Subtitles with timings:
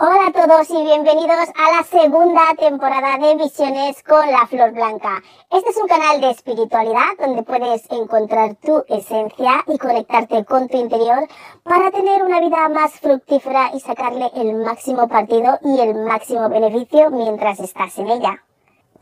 [0.00, 5.20] Hola a todos y bienvenidos a la segunda temporada de Visiones con la Flor Blanca.
[5.50, 10.76] Este es un canal de espiritualidad donde puedes encontrar tu esencia y conectarte con tu
[10.76, 11.26] interior
[11.64, 17.10] para tener una vida más fructífera y sacarle el máximo partido y el máximo beneficio
[17.10, 18.44] mientras estás en ella.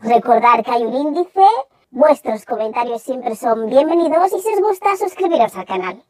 [0.01, 1.45] Recordar que hay un índice,
[1.91, 6.03] vuestros comentarios siempre son bienvenidos y si os gusta suscribiros al canal.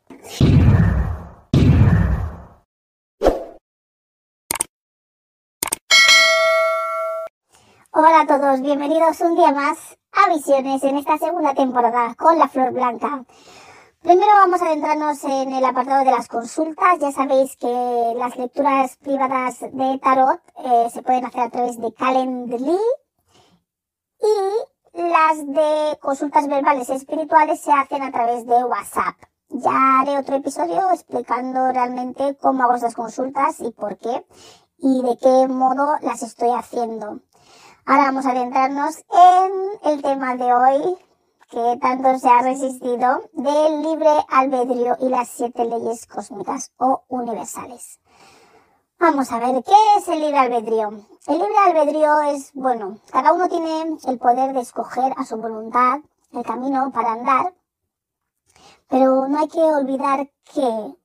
[7.99, 12.47] Hola a todos, bienvenidos un día más a Visiones en esta segunda temporada con la
[12.47, 13.25] Flor Blanca.
[14.03, 16.99] Primero vamos a adentrarnos en el apartado de las consultas.
[16.99, 21.91] Ya sabéis que las lecturas privadas de Tarot eh, se pueden hacer a través de
[21.91, 22.77] Calendly
[24.21, 29.15] y las de consultas verbales espirituales se hacen a través de WhatsApp.
[29.49, 34.23] Ya haré otro episodio explicando realmente cómo hago estas consultas y por qué
[34.77, 37.21] y de qué modo las estoy haciendo.
[37.89, 40.97] Ahora vamos a adentrarnos en el tema de hoy
[41.49, 48.01] que tanto se ha resistido del libre albedrío y las siete leyes cósmicas o universales.
[48.99, 50.89] Vamos a ver, ¿qué es el libre albedrío?
[51.27, 56.01] El libre albedrío es, bueno, cada uno tiene el poder de escoger a su voluntad
[56.33, 57.53] el camino para andar,
[58.89, 60.97] pero no hay que olvidar que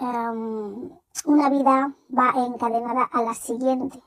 [0.00, 0.90] em,
[1.24, 4.02] una vida va encadenada a la siguiente.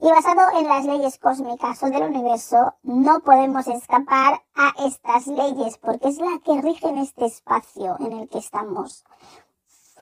[0.00, 5.78] Y basado en las leyes cósmicas o del universo, no podemos escapar a estas leyes
[5.78, 9.04] porque es la que rige en este espacio en el que estamos.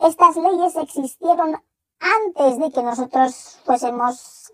[0.01, 1.63] Estas leyes existieron
[2.01, 4.53] antes de que nosotros fuésemos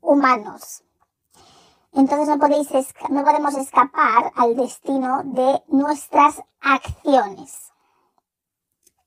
[0.00, 0.82] humanos.
[1.92, 2.68] Entonces no, podéis,
[3.10, 7.65] no podemos escapar al destino de nuestras acciones.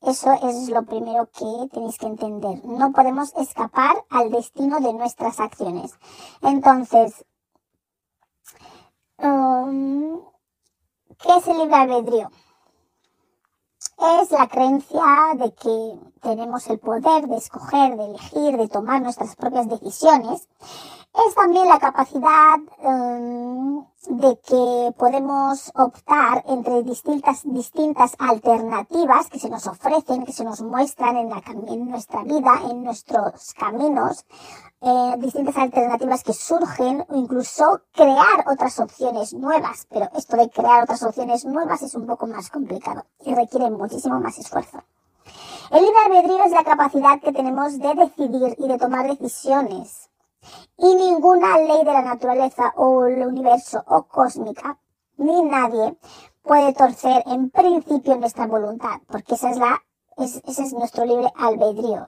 [0.01, 2.63] Eso es lo primero que tenéis que entender.
[2.63, 5.93] No podemos escapar al destino de nuestras acciones.
[6.41, 7.25] Entonces,
[9.17, 10.21] um,
[11.17, 12.31] ¿qué es el libre albedrío?
[14.21, 15.03] Es la creencia
[15.35, 20.47] de que tenemos el poder de escoger, de elegir, de tomar nuestras propias decisiones
[21.27, 29.49] es también la capacidad em, de que podemos optar entre distintas, distintas alternativas que se
[29.49, 34.25] nos ofrecen, que se nos muestran en, la, en nuestra vida, en nuestros caminos,
[34.81, 39.87] eh, distintas alternativas que surgen o incluso crear otras opciones nuevas.
[39.89, 44.19] Pero esto de crear otras opciones nuevas es un poco más complicado y requiere muchísimo
[44.19, 44.83] más esfuerzo.
[45.71, 50.08] El libre albedrío es la capacidad que tenemos de decidir y de tomar decisiones
[50.77, 54.79] y ninguna ley de la naturaleza o el universo o cósmica,
[55.17, 55.97] ni nadie
[56.41, 59.83] puede torcer en principio nuestra voluntad, porque esa es la,
[60.17, 62.07] ese es nuestro libre albedrío,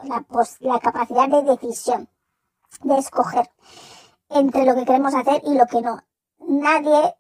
[0.60, 2.10] la capacidad de decisión,
[2.84, 3.50] de escoger
[4.30, 6.02] entre lo que queremos hacer y lo que no.
[6.40, 7.16] Nadie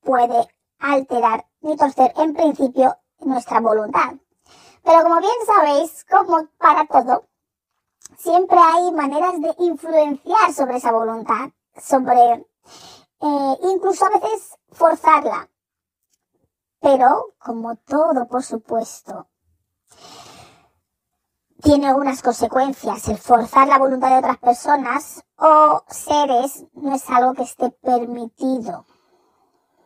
[0.00, 0.48] puede
[0.78, 4.14] alterar ni torcer en principio nuestra voluntad.
[4.82, 7.26] Pero como bien sabéis, como para todo,
[8.18, 12.46] siempre hay maneras de influenciar sobre esa voluntad, sobre
[13.20, 15.48] eh, incluso a veces forzarla.
[16.80, 19.28] Pero, como todo, por supuesto,
[21.62, 23.08] tiene algunas consecuencias.
[23.08, 28.84] El forzar la voluntad de otras personas o seres no es algo que esté permitido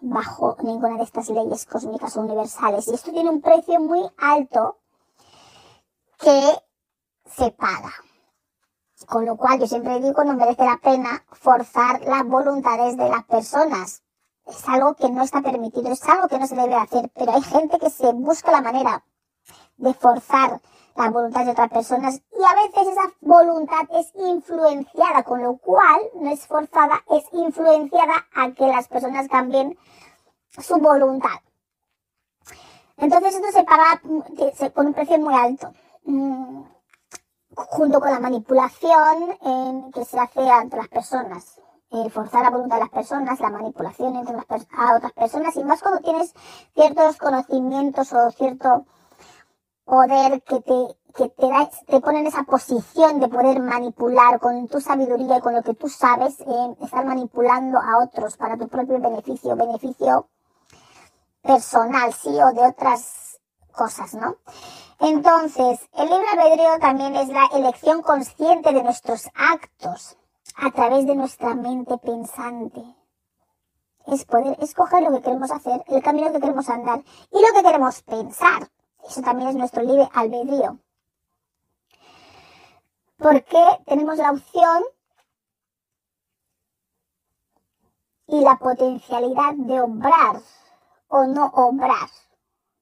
[0.00, 2.88] bajo ninguna de estas leyes cósmicas o universales.
[2.88, 4.78] Y esto tiene un precio muy alto
[6.18, 6.58] que
[7.26, 7.92] se paga.
[9.06, 13.24] Con lo cual yo siempre digo, no merece la pena forzar las voluntades de las
[13.24, 14.02] personas.
[14.46, 17.42] Es algo que no está permitido, es algo que no se debe hacer, pero hay
[17.42, 19.04] gente que se busca la manera
[19.76, 20.60] de forzar
[20.96, 26.00] la voluntad de otras personas y a veces esa voluntad es influenciada, con lo cual
[26.14, 29.78] no es forzada, es influenciada a que las personas cambien
[30.50, 31.38] su voluntad.
[32.96, 34.00] Entonces esto se paga
[34.74, 35.72] con un precio muy alto.
[37.66, 41.60] Junto con la manipulación que se hace entre las personas.
[41.90, 44.46] El forzar la voluntad de las personas, la manipulación entre las
[44.76, 46.34] a otras personas, y más cuando tienes
[46.74, 48.84] ciertos conocimientos o cierto
[49.84, 54.68] poder que te, que te, da, te pone en esa posición de poder manipular con
[54.68, 58.68] tu sabiduría y con lo que tú sabes, eh, estar manipulando a otros para tu
[58.68, 60.28] propio beneficio, beneficio
[61.42, 63.40] personal, sí, o de otras
[63.72, 64.36] cosas, ¿no?
[65.00, 70.16] Entonces, el libre albedrío también es la elección consciente de nuestros actos
[70.56, 72.82] a través de nuestra mente pensante.
[74.06, 77.62] Es poder escoger lo que queremos hacer, el camino que queremos andar y lo que
[77.62, 78.68] queremos pensar.
[79.08, 80.80] Eso también es nuestro libre albedrío.
[83.18, 84.82] Porque tenemos la opción
[88.26, 90.40] y la potencialidad de obrar
[91.06, 92.08] o no obrar,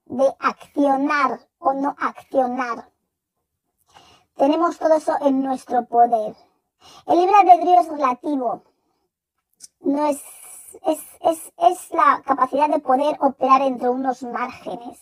[0.07, 2.91] de accionar o no accionar.
[4.37, 6.37] Tenemos todo eso en nuestro poder.
[7.07, 8.63] El libre albedrío es relativo.
[9.81, 10.23] No es,
[10.87, 15.01] es, es, es la capacidad de poder operar entre unos márgenes.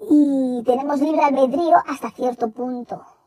[0.00, 3.17] Y tenemos libre albedrío hasta cierto punto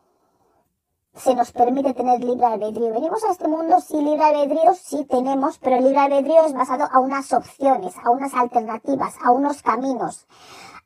[1.14, 2.92] se nos permite tener libre albedrío.
[2.92, 6.88] Venimos a este mundo sin libre albedrío, sí tenemos, pero el libre albedrío es basado
[6.90, 10.26] a unas opciones, a unas alternativas, a unos caminos,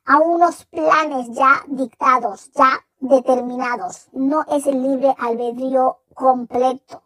[0.05, 4.09] a unos planes ya dictados, ya determinados.
[4.13, 7.03] No es el libre albedrío completo.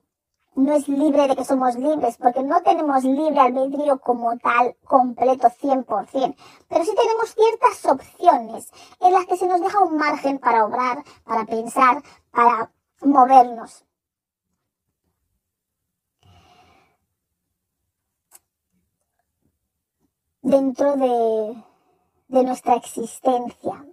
[0.57, 5.49] No es libre de que somos libres, porque no tenemos libre albedrío como tal, completo,
[5.49, 6.37] 100%.
[6.69, 11.05] Pero sí tenemos ciertas opciones en las que se nos deja un margen para obrar,
[11.25, 12.03] para pensar,
[12.33, 12.71] para
[13.03, 13.85] movernos.
[20.43, 21.65] Dentro de,
[22.29, 23.85] de nuestra existencia.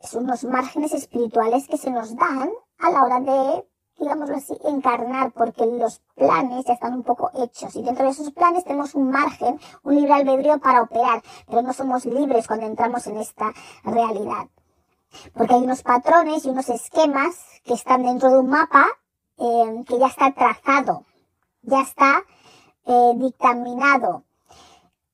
[0.00, 3.66] Son unos márgenes espirituales que se nos dan a la hora de,
[3.98, 7.74] digámoslo así, encarnar, porque los planes ya están un poco hechos.
[7.74, 11.72] Y dentro de esos planes tenemos un margen, un libre albedrío para operar, pero no
[11.72, 13.52] somos libres cuando entramos en esta
[13.82, 14.48] realidad.
[15.34, 18.86] Porque hay unos patrones y unos esquemas que están dentro de un mapa
[19.36, 21.04] eh, que ya está trazado,
[21.62, 22.22] ya está
[22.86, 24.24] eh, dictaminado.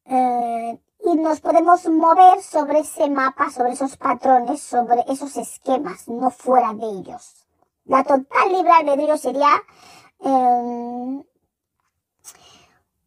[0.05, 6.31] Eh, y nos podemos mover sobre ese mapa, sobre esos patrones, sobre esos esquemas, no
[6.31, 7.47] fuera de ellos.
[7.87, 9.63] La total libre albedrío sería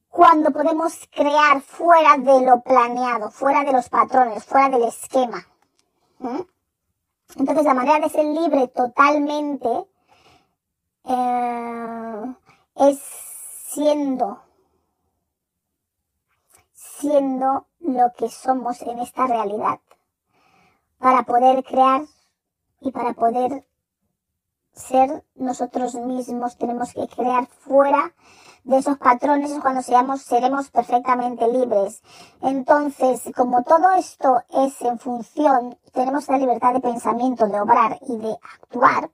[0.09, 5.45] cuando podemos crear fuera de lo planeado, fuera de los patrones, fuera del esquema.
[7.37, 9.67] Entonces la manera de ser libre totalmente
[11.05, 12.35] eh,
[12.75, 12.99] es
[13.73, 14.41] siendo,
[16.73, 19.79] siendo lo que somos en esta realidad.
[20.99, 22.03] Para poder crear
[22.81, 23.65] y para poder
[24.73, 28.13] ser nosotros mismos tenemos que crear fuera
[28.63, 32.01] de esos patrones es cuando seamos, seremos perfectamente libres.
[32.41, 38.17] Entonces, como todo esto es en función, tenemos la libertad de pensamiento, de obrar y
[38.17, 39.11] de actuar,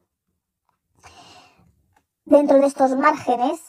[2.26, 3.60] dentro de estos márgenes,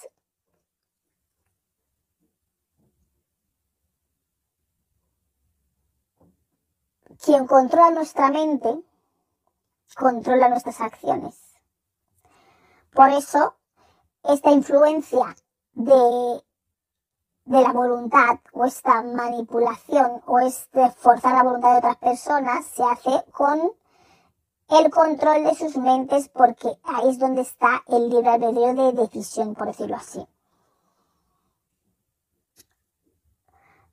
[7.24, 8.82] quien controla nuestra mente,
[9.96, 11.49] controla nuestras acciones.
[12.92, 13.54] Por eso,
[14.24, 15.36] esta influencia
[15.72, 16.42] de,
[17.44, 22.82] de la voluntad o esta manipulación o este forzar la voluntad de otras personas se
[22.82, 23.72] hace con
[24.70, 29.54] el control de sus mentes porque ahí es donde está el libre albedrío de decisión,
[29.54, 30.26] por decirlo así.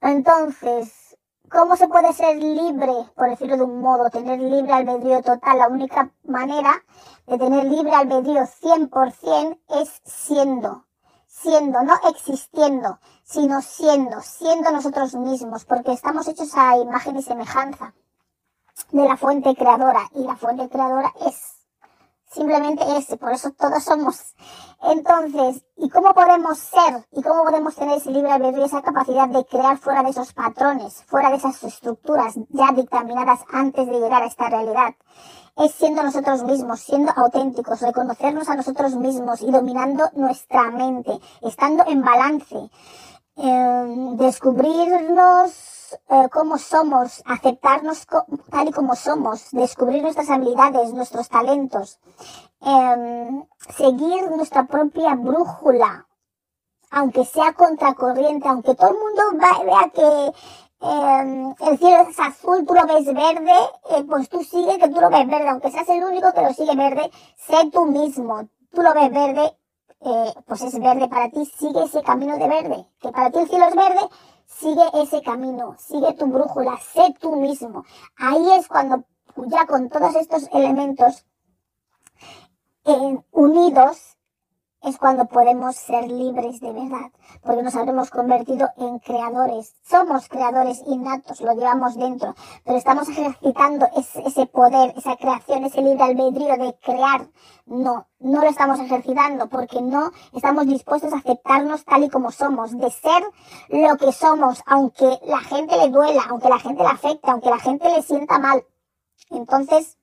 [0.01, 1.06] Entonces,
[1.49, 5.57] ¿cómo se puede ser libre, por decirlo de un modo, tener libre albedrío total?
[5.57, 6.83] La única manera
[7.25, 10.85] de tener libre albedrío 100% es siendo,
[11.27, 17.93] siendo, no existiendo, sino siendo, siendo nosotros mismos, porque estamos hechos a imagen y semejanza
[18.91, 21.56] de la fuente creadora y la fuente creadora es
[22.29, 24.35] simplemente ese, por eso todos somos.
[24.83, 29.45] Entonces, ¿y cómo podemos ser y cómo podemos tener ese libre albedrío, esa capacidad de
[29.45, 34.27] crear fuera de esos patrones, fuera de esas estructuras ya dictaminadas antes de llegar a
[34.27, 34.93] esta realidad?
[35.57, 41.83] es siendo nosotros mismos, siendo auténticos, reconocernos a nosotros mismos y dominando nuestra mente, estando
[41.87, 42.69] en balance,
[43.35, 45.76] em, descubrirnos
[46.09, 48.05] eh, cómo somos, aceptarnos
[48.49, 51.99] tal y como somos, descubrir nuestras habilidades, nuestros talentos,
[52.61, 53.45] em,
[53.77, 56.07] seguir nuestra propia brújula,
[56.91, 59.23] aunque sea contracorriente, aunque todo el mundo
[59.65, 60.33] vea que
[60.79, 63.51] Em, el cielo es azul, tú lo ves verde,
[63.89, 66.53] eh, pues tú sigue que tú lo ves verde, aunque seas el único que lo
[66.53, 69.57] sigue verde, sé tú mismo, tú lo ves verde,
[70.01, 73.49] eh, pues es verde para ti, sigue ese camino de verde, que para ti el
[73.49, 74.01] cielo es verde,
[74.47, 77.83] sigue ese camino, sigue tu brújula, sé tú mismo.
[78.15, 79.03] Ahí es cuando
[79.47, 81.25] ya con todos estos elementos
[82.85, 84.16] eh, unidos,
[84.83, 89.75] es cuando podemos ser libres de verdad, porque nos habremos convertido en creadores.
[89.83, 96.03] Somos creadores innatos, lo llevamos dentro, pero estamos ejercitando ese, poder, esa creación, ese libre
[96.03, 97.27] albedrío de crear.
[97.65, 102.77] No, no lo estamos ejercitando porque no estamos dispuestos a aceptarnos tal y como somos,
[102.77, 103.23] de ser
[103.69, 107.59] lo que somos, aunque la gente le duela, aunque la gente le afecte, aunque la
[107.59, 108.63] gente le sienta mal.
[109.31, 109.97] Entonces,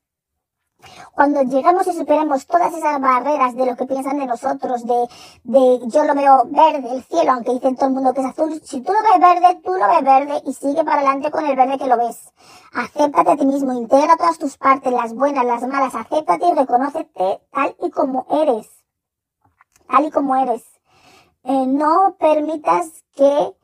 [1.15, 5.09] cuando llegamos y superemos todas esas barreras de lo que piensan de nosotros, de,
[5.45, 8.61] de yo lo veo verde, el cielo, aunque dicen todo el mundo que es azul,
[8.65, 11.57] si tú lo ves verde, tú lo ves verde y sigue para adelante con el
[11.57, 12.33] verde que lo ves.
[12.75, 17.41] Acéptate a ti mismo, integra todas tus partes, las buenas, las malas, acéptate y reconócete
[17.51, 18.69] tal y como eres.
[19.89, 20.65] Tal y como eres.
[21.45, 23.55] Eh, no permitas que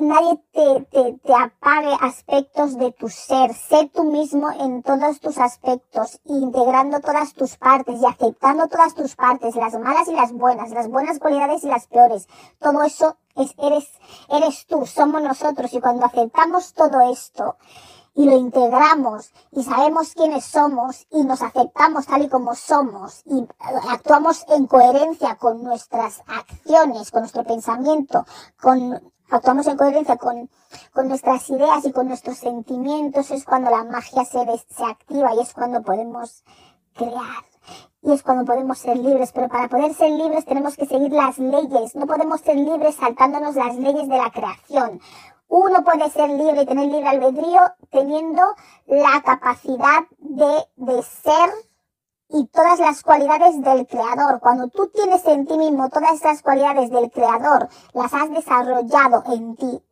[0.00, 3.54] nadie te, te, te, apague aspectos de tu ser.
[3.54, 9.16] Sé tú mismo en todos tus aspectos, integrando todas tus partes y aceptando todas tus
[9.16, 12.28] partes, las malas y las buenas, las buenas cualidades y las peores.
[12.60, 13.88] Todo eso es, eres,
[14.28, 15.72] eres tú, somos nosotros.
[15.72, 17.56] Y cuando aceptamos todo esto,
[18.14, 23.46] y lo integramos y sabemos quiénes somos y nos aceptamos tal y como somos y
[23.90, 28.24] actuamos en coherencia con nuestras acciones, con nuestro pensamiento,
[28.60, 29.00] con
[29.30, 30.50] actuamos en coherencia con,
[30.92, 35.40] con nuestras ideas y con nuestros sentimientos, es cuando la magia se, se activa y
[35.40, 36.44] es cuando podemos
[36.94, 37.44] crear.
[38.00, 41.38] Y es cuando podemos ser libres, pero para poder ser libres tenemos que seguir las
[41.38, 41.94] leyes.
[41.94, 45.00] No podemos ser libres saltándonos las leyes de la creación.
[45.48, 48.42] Uno puede ser libre y tener libre albedrío teniendo
[48.86, 51.50] la capacidad de, de ser
[52.28, 54.40] y todas las cualidades del creador.
[54.40, 59.56] Cuando tú tienes en ti mismo todas esas cualidades del creador, las has desarrollado en
[59.56, 59.82] ti,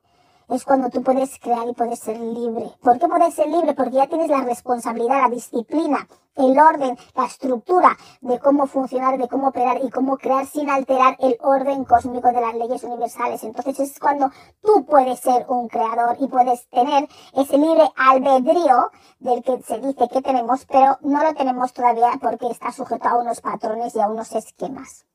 [0.49, 2.71] es cuando tú puedes crear y puedes ser libre.
[2.83, 3.75] ¿Por qué puedes ser libre?
[3.75, 9.29] Porque ya tienes la responsabilidad, la disciplina, el orden, la estructura de cómo funcionar, de
[9.29, 13.43] cómo operar y cómo crear sin alterar el orden cósmico de las leyes universales.
[13.43, 14.31] Entonces es cuando
[14.63, 20.09] tú puedes ser un creador y puedes tener ese libre albedrío del que se dice
[20.09, 24.09] que tenemos, pero no lo tenemos todavía porque está sujeto a unos patrones y a
[24.09, 25.07] unos esquemas.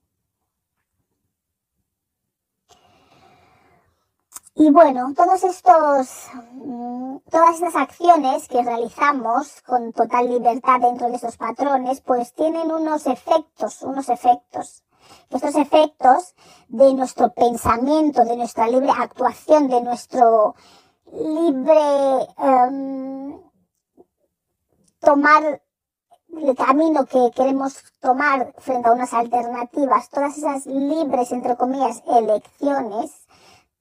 [4.54, 11.16] Y bueno, todos estos, mm, todas estas acciones que realizamos con total libertad dentro de
[11.16, 14.84] esos patrones, pues tienen unos efectos, unos efectos.
[15.30, 16.36] Estos efectos
[16.68, 20.56] de nuestro pensamiento, de nuestra libre actuación, de nuestro
[21.14, 23.42] libre um,
[25.00, 25.62] tomar
[26.38, 33.12] el camino que queremos tomar frente a unas alternativas, todas esas libres, entre comillas, elecciones,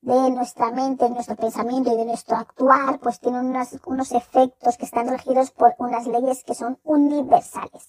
[0.02, 4.76] de nuestra mente, de nuestro pensamiento y de nuestro actuar, pues tienen unos, unos efectos
[4.76, 7.88] que están regidos por unas leyes que son universales.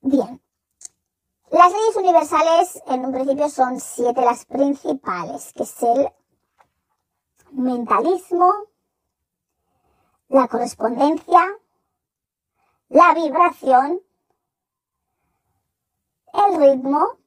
[0.00, 0.40] Bien.
[1.50, 6.08] Las leyes universales en un principio son siete las principales, que es el
[7.50, 8.54] mentalismo,
[10.28, 11.40] la correspondencia,
[12.88, 14.00] la vibración,
[16.32, 17.18] el ritmo,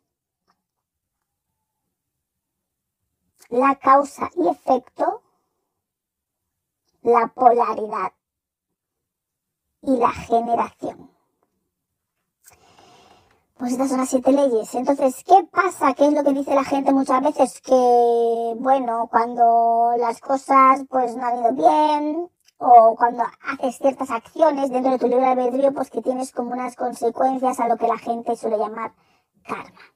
[3.54, 5.22] la causa y efecto,
[7.04, 8.12] la polaridad
[9.84, 11.12] y la generación.
[13.56, 14.74] Pues estas son las siete leyes.
[14.74, 15.94] Entonces, ¿qué pasa?
[15.94, 17.62] ¿Qué es lo que dice la gente muchas veces?
[17.62, 24.72] Que, bueno, cuando las cosas pues no han ido bien, o cuando haces ciertas acciones
[24.72, 28.00] dentro de tu libre albedrío, pues que tienes como unas consecuencias a lo que la
[28.00, 28.96] gente suele llamar
[29.44, 29.93] karma.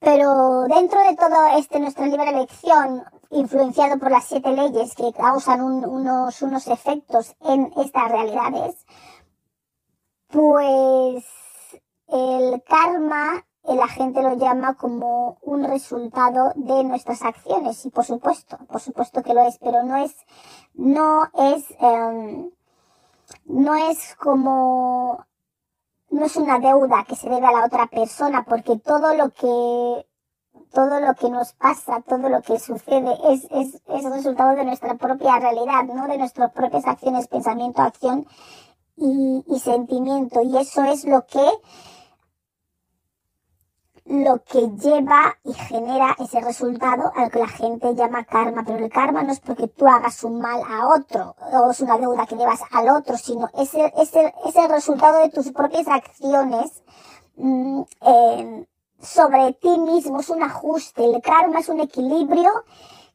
[0.00, 5.60] Pero dentro de todo este nuestra libre elección, influenciado por las siete leyes que causan
[5.60, 8.86] unos, unos efectos en estas realidades,
[10.28, 11.24] pues
[12.08, 17.84] el karma la gente lo llama como un resultado de nuestras acciones.
[17.84, 20.14] Y por supuesto, por supuesto que lo es, pero no es,
[20.74, 22.50] no es, em,
[23.44, 25.24] no es como
[26.10, 30.06] no es una deuda que se debe a la otra persona, porque todo lo que
[30.72, 34.94] todo lo que nos pasa, todo lo que sucede es, es, es resultado de nuestra
[34.96, 36.06] propia realidad, ¿no?
[36.06, 38.26] De nuestras propias acciones, pensamiento, acción
[38.96, 40.42] y, y sentimiento.
[40.42, 41.44] Y eso es lo que
[44.10, 48.64] lo que lleva y genera ese resultado a lo que la gente llama karma.
[48.66, 51.96] Pero el karma no es porque tú hagas un mal a otro o es una
[51.96, 56.82] deuda que llevas al otro, sino es el, es el, resultado de tus propias acciones
[57.36, 57.82] mm,
[59.00, 61.04] sobre ti mismo, es un ajuste.
[61.04, 62.50] El karma es un equilibrio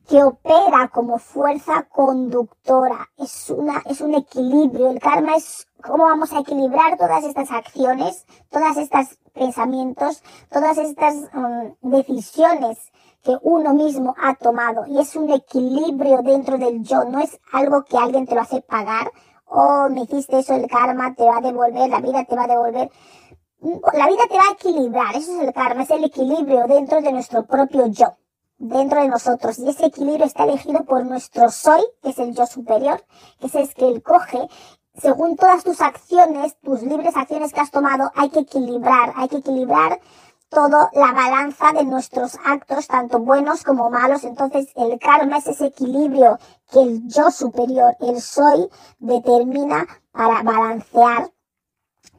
[0.08, 3.10] que opera como fuerza conductora.
[3.18, 4.92] Es una, es un equilibrio.
[4.92, 11.16] El karma es cómo vamos a equilibrar todas estas acciones, todas estas pensamientos, todas estas
[11.34, 12.80] um, decisiones
[13.22, 14.86] que uno mismo ha tomado.
[14.88, 17.04] Y es un equilibrio dentro del yo.
[17.04, 19.12] No es algo que alguien te lo hace pagar
[19.46, 22.48] o me hiciste eso, el karma te va a devolver, la vida te va a
[22.48, 22.90] devolver.
[23.94, 25.16] La vida te va a equilibrar.
[25.16, 25.84] Eso es el karma.
[25.84, 28.16] Es el equilibrio dentro de nuestro propio yo
[28.58, 32.46] dentro de nosotros y ese equilibrio está elegido por nuestro soy, que es el yo
[32.46, 33.04] superior,
[33.40, 34.48] que es el que él coge.
[34.98, 39.38] Según todas tus acciones, tus libres acciones que has tomado, hay que equilibrar, hay que
[39.38, 40.00] equilibrar
[40.50, 44.24] todo la balanza de nuestros actos, tanto buenos como malos.
[44.24, 46.40] Entonces, el karma es ese equilibrio
[46.72, 51.30] que el yo superior, el soy, determina para balancear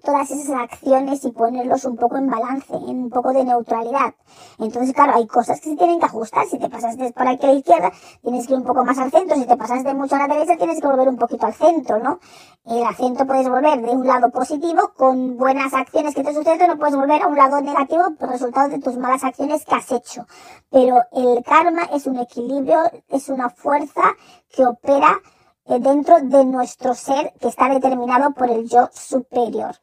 [0.06, 4.14] todas esas acciones y ponerlos un poco en balance, en un poco de neutralidad.
[4.60, 6.46] Entonces, claro, hay cosas que se tienen que ajustar.
[6.46, 8.96] Si te pasas de por aquí a la izquierda, tienes que ir un poco más
[8.98, 9.36] al centro.
[9.36, 11.98] Si te pasas de mucho a la derecha, tienes que volver un poquito al centro,
[11.98, 12.20] ¿no?
[12.64, 16.78] El acento puedes volver de un lado positivo con buenas acciones que te suceden, no
[16.78, 20.24] puedes volver a un lado negativo por resultado de tus malas acciones que has hecho.
[20.70, 24.14] Pero el karma es un equilibrio, es una fuerza
[24.50, 25.20] que opera
[25.66, 29.74] eh, dentro de nuestro ser que está determinado por el yo superior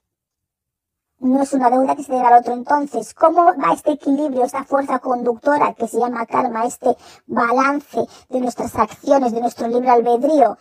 [1.24, 2.54] no es una deuda que se debe al otro.
[2.54, 8.42] Entonces, ¿cómo va este equilibrio, esta fuerza conductora que se llama karma, este balance de
[8.42, 10.58] nuestras acciones, de nuestro libre albedrío?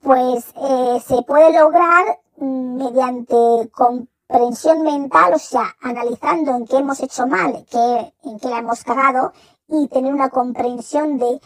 [0.00, 7.00] Pues eh, se puede lograr mm, mediante comprensión mental, o sea, analizando en qué hemos
[7.00, 9.32] hecho mal, qué, en qué la hemos cagado
[9.66, 11.40] y tener una comprensión de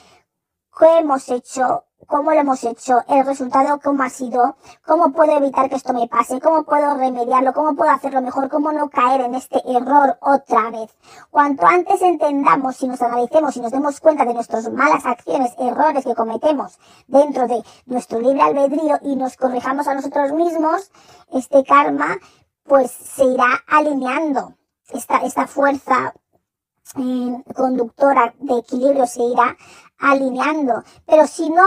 [0.79, 5.69] qué hemos hecho cómo lo hemos hecho, el resultado cómo ha sido, cómo puedo evitar
[5.69, 9.35] que esto me pase, cómo puedo remediarlo, cómo puedo hacerlo mejor, cómo no caer en
[9.35, 10.91] este error otra vez.
[11.31, 16.05] Cuanto antes entendamos, y nos analicemos y nos demos cuenta de nuestras malas acciones, errores
[16.05, 20.91] que cometemos dentro de nuestro libre albedrío y nos corrijamos a nosotros mismos,
[21.31, 22.17] este karma
[22.65, 24.55] pues se irá alineando.
[24.91, 26.15] Esta, esta fuerza
[26.97, 29.55] eh, conductora de equilibrio se irá
[29.99, 30.83] alineando.
[31.07, 31.65] Pero si no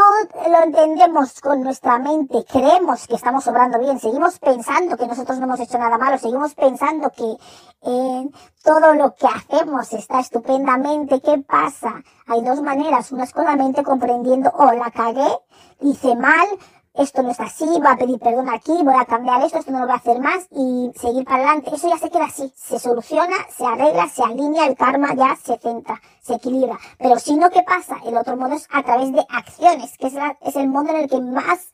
[0.50, 5.46] lo entendemos con nuestra mente, creemos que estamos obrando bien, seguimos pensando que nosotros no
[5.46, 7.36] hemos hecho nada malo, seguimos pensando que
[7.84, 8.30] eh,
[8.64, 12.04] todo lo que hacemos está estupendamente, ¿qué pasa?
[12.28, 15.28] Hay dos maneras, una es con la mente comprendiendo, oh, la cagué,
[15.82, 16.48] hice mal,
[16.94, 19.80] esto no es así, voy a pedir perdón aquí, voy a cambiar esto, esto no
[19.80, 21.72] lo voy a hacer más y seguir para adelante.
[21.74, 25.58] Eso ya se queda así, se soluciona, se arregla, se alinea, el karma ya se
[25.58, 26.77] centra, se equilibra.
[26.98, 27.98] Pero si no, ¿qué pasa?
[28.06, 31.10] El otro modo es a través de acciones, que es, es el modo en el
[31.10, 31.72] que más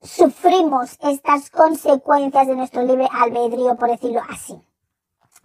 [0.00, 4.60] sufrimos estas consecuencias de nuestro libre albedrío, por decirlo así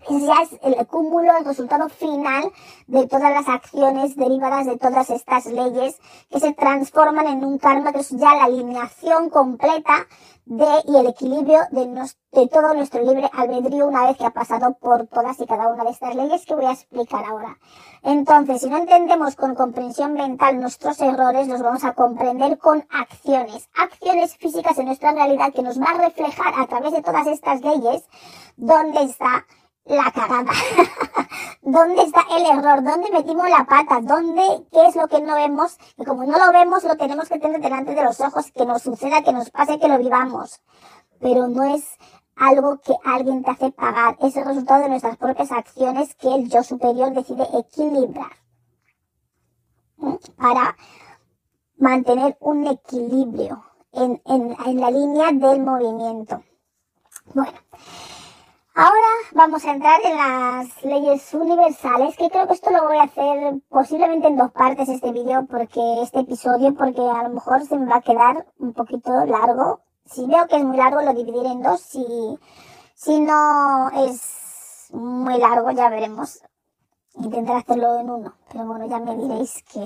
[0.10, 2.51] ya es el cúmulo, el resultado final
[2.88, 7.91] de todas las acciones derivadas de todas estas leyes que se transforman en un karma
[7.91, 10.07] que es ya la alineación completa
[10.45, 14.77] de y el equilibrio de, de todo nuestro libre albedrío una vez que ha pasado
[14.79, 17.57] por todas y cada una de estas leyes que voy a explicar ahora.
[18.01, 23.69] Entonces, si no entendemos con comprensión mental nuestros errores, los vamos a comprender con acciones,
[23.75, 27.62] acciones físicas en nuestra realidad que nos va a reflejar a través de todas estas
[27.62, 28.07] leyes
[28.55, 29.45] dónde está
[29.88, 30.52] la cagada.
[31.62, 32.84] ¿Dónde está el error?
[32.84, 34.00] ¿Dónde metimos la pata?
[34.02, 35.78] ¿Dónde, qué es lo que no vemos?
[35.97, 38.82] Y como no lo vemos, lo tenemos que tener delante de los ojos, que nos
[38.82, 40.62] suceda, que nos pase, que lo vivamos.
[41.19, 41.86] Pero no es
[42.36, 44.17] algo que alguien te hace pagar.
[44.21, 48.32] Es el resultado de nuestras propias acciones que el yo superior decide equilibrar.
[50.38, 50.78] Para
[51.78, 56.43] mantener un equilibrio en, en, en la línea del movimiento.
[57.34, 57.58] Bueno.
[58.79, 63.05] Ahora vamos a entrar en las leyes universales, que creo que esto lo voy a
[63.05, 67.75] hacer posiblemente en dos partes este vídeo, porque este episodio, porque a lo mejor se
[67.75, 69.81] me va a quedar un poquito largo.
[70.05, 71.81] Si veo que es muy largo, lo dividiré en dos.
[71.81, 72.05] Si,
[72.93, 76.43] si no es muy largo, ya veremos.
[77.15, 78.35] Intentaré hacerlo en uno.
[78.51, 79.79] Pero bueno, ya me diréis que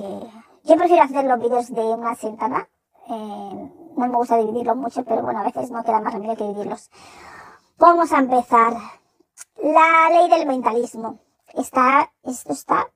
[0.65, 2.67] yo prefiero hacer los vídeos de una sentada.
[3.07, 6.43] Eh, no me gusta dividirlos mucho, pero bueno, a veces no queda más remedio que
[6.43, 6.89] dividirlos.
[7.81, 8.73] Vamos a empezar.
[9.57, 11.17] La ley del mentalismo.
[11.55, 12.91] Está, esto está,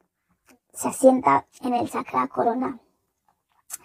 [0.74, 2.80] se asienta en el chakra corona.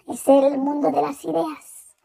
[0.07, 1.95] Es el mundo de las ideas.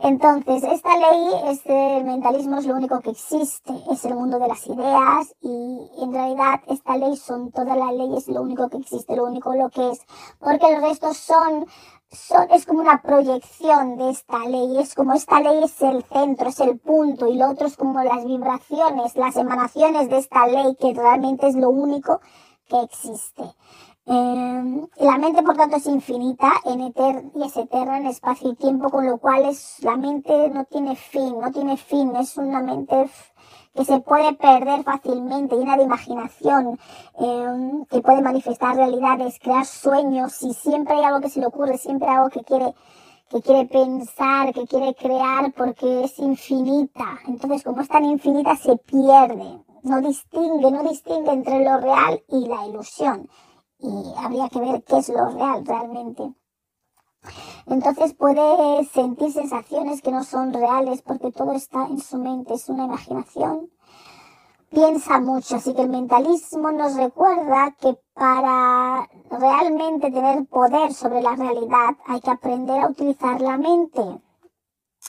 [0.00, 4.66] Entonces, esta ley, este mentalismo es lo único que existe, es el mundo de las
[4.66, 9.22] ideas y en realidad esta ley son todas las leyes, lo único que existe, lo
[9.22, 10.00] único lo que es,
[10.40, 11.66] porque el resto son
[12.50, 16.60] es como una proyección de esta ley, es como esta ley es el centro, es
[16.60, 20.92] el punto y lo otro es como las vibraciones, las emanaciones de esta ley que
[20.92, 22.20] realmente es lo único
[22.68, 23.42] que existe.
[24.04, 28.56] Eh, la mente, por tanto, es infinita en eter y es eterna en espacio y
[28.56, 32.60] tiempo, con lo cual es, la mente no tiene fin, no tiene fin, es una
[32.60, 33.08] mente
[33.74, 36.78] que se puede perder fácilmente, llena de imaginación,
[37.18, 41.78] eh, que puede manifestar realidades, crear sueños, y siempre hay algo que se le ocurre,
[41.78, 42.74] siempre hay algo que quiere,
[43.30, 47.20] que quiere pensar, que quiere crear, porque es infinita.
[47.26, 52.46] Entonces, como es tan infinita, se pierde, no distingue, no distingue entre lo real y
[52.46, 53.28] la ilusión
[53.82, 56.34] y habría que ver qué es lo real realmente.
[57.66, 62.68] Entonces puede sentir sensaciones que no son reales porque todo está en su mente, es
[62.68, 63.70] una imaginación.
[64.70, 71.36] Piensa mucho, así que el mentalismo nos recuerda que para realmente tener poder sobre la
[71.36, 74.02] realidad hay que aprender a utilizar la mente,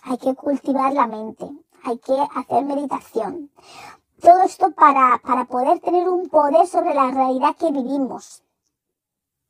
[0.03, 1.49] hay que cultivar la mente,
[1.83, 3.51] hay que hacer meditación.
[4.21, 8.42] Todo esto para, para poder tener un poder sobre la realidad que vivimos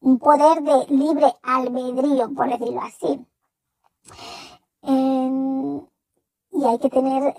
[0.04, 3.26] un poder de libre albedrío, por decirlo así.
[6.56, 7.34] Y hay que tener,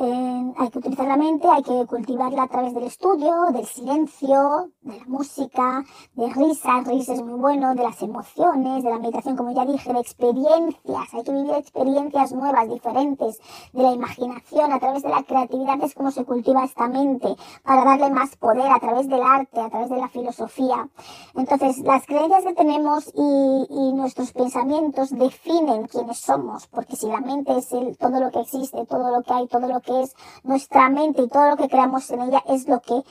[0.56, 4.98] hay que utilizar la mente, hay que cultivarla a través del estudio, del silencio, de
[4.98, 9.64] la música, de risas, risas muy bueno, de las emociones, de la meditación, como ya
[9.64, 13.38] dije, de experiencias, hay que vivir experiencias nuevas, diferentes,
[13.72, 17.84] de la imaginación, a través de la creatividad es como se cultiva esta mente, para
[17.84, 20.88] darle más poder a través del arte, a través de la filosofía.
[21.36, 27.20] Entonces, las creencias que tenemos y, y nuestros pensamientos definen quiénes somos, porque si la
[27.20, 30.14] mente es el, todo lo que existe, todo lo que hay, todo lo que es
[30.42, 33.02] nuestra mente y todo lo que creamos en ella es lo que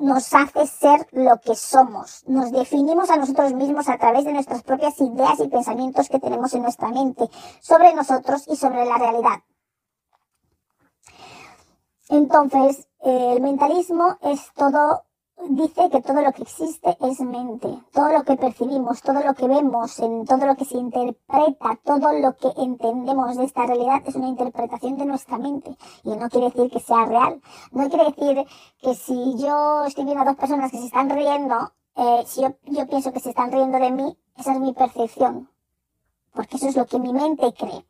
[0.00, 2.24] nos hace ser lo que somos.
[2.26, 6.52] Nos definimos a nosotros mismos a través de nuestras propias ideas y pensamientos que tenemos
[6.54, 7.28] en nuestra mente
[7.60, 9.42] sobre nosotros y sobre la realidad.
[12.08, 15.04] Entonces, el mentalismo es todo
[15.48, 19.48] dice que todo lo que existe es mente, todo lo que percibimos, todo lo que
[19.48, 24.14] vemos, en todo lo que se interpreta, todo lo que entendemos de esta realidad es
[24.14, 25.76] una interpretación de nuestra mente.
[26.04, 27.40] Y no quiere decir que sea real,
[27.72, 28.46] no quiere decir
[28.80, 32.54] que si yo estoy viendo a dos personas que se están riendo, eh, si yo,
[32.66, 35.50] yo pienso que se están riendo de mí, esa es mi percepción,
[36.32, 37.84] porque eso es lo que mi mente cree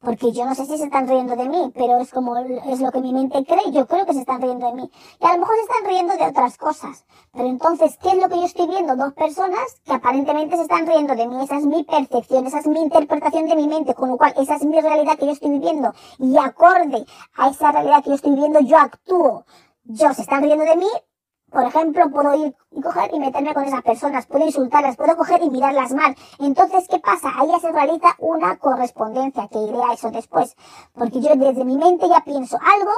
[0.00, 2.90] porque yo no sé si se están riendo de mí, pero es como es lo
[2.90, 4.90] que mi mente cree, yo creo que se están riendo de mí.
[5.20, 7.04] Y a lo mejor se están riendo de otras cosas.
[7.32, 8.96] Pero entonces, ¿qué es lo que yo estoy viendo?
[8.96, 12.66] Dos personas que aparentemente se están riendo de mí, esa es mi percepción, esa es
[12.66, 15.50] mi interpretación de mi mente, con lo cual esa es mi realidad que yo estoy
[15.50, 15.92] viviendo.
[16.18, 19.44] Y acorde a esa realidad que yo estoy viviendo, yo actúo.
[19.84, 20.88] Yo se están riendo de mí,
[21.50, 25.42] por ejemplo, puedo ir y coger y meterme con esas personas, puedo insultarlas, puedo coger
[25.42, 26.14] y mirarlas mal.
[26.38, 27.30] Entonces, ¿qué pasa?
[27.36, 30.56] Ahí ya se realiza una correspondencia, que iré a eso después.
[30.94, 32.92] Porque yo desde mi mente ya pienso algo,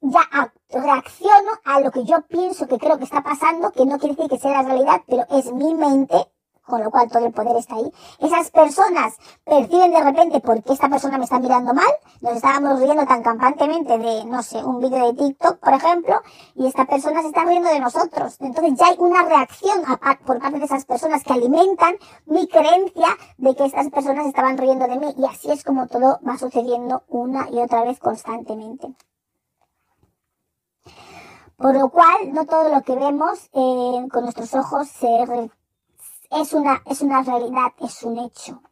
[0.00, 4.14] ya reacciono a lo que yo pienso que creo que está pasando, que no quiere
[4.14, 6.16] decir que sea la realidad, pero es mi mente
[6.66, 7.92] con lo cual todo el poder está ahí.
[8.20, 11.90] Esas personas perciben de repente por qué esta persona me está mirando mal.
[12.20, 16.20] Nos estábamos riendo tan campantemente de, no sé, un vídeo de TikTok, por ejemplo,
[16.54, 18.36] y esta persona se está riendo de nosotros.
[18.40, 19.82] Entonces ya hay una reacción
[20.24, 21.96] por parte de esas personas que alimentan
[22.26, 25.14] mi creencia de que estas personas estaban riendo de mí.
[25.18, 28.94] Y así es como todo va sucediendo una y otra vez constantemente.
[31.56, 35.50] Por lo cual, no todo lo que vemos eh, con nuestros ojos se,
[36.30, 38.62] es una, es una realidad, es un hecho.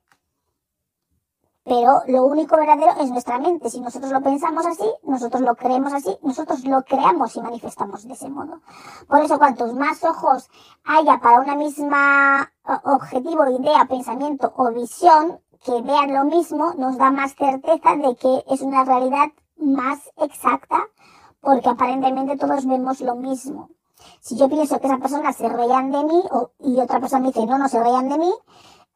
[1.65, 3.69] Pero lo único verdadero es nuestra mente.
[3.69, 8.15] Si nosotros lo pensamos así, nosotros lo creemos así, nosotros lo creamos y manifestamos de
[8.15, 8.63] ese modo.
[9.07, 10.49] Por eso, cuantos más ojos
[10.85, 12.51] haya para una misma
[12.85, 18.45] objetivo, idea, pensamiento o visión, que vean lo mismo, nos da más certeza de que
[18.49, 20.87] es una realidad más exacta,
[21.41, 23.69] porque aparentemente todos vemos lo mismo.
[24.21, 26.23] Si yo pienso que esas personas se reían de mí
[26.61, 28.33] y otra persona dice, no, no se reían de mí,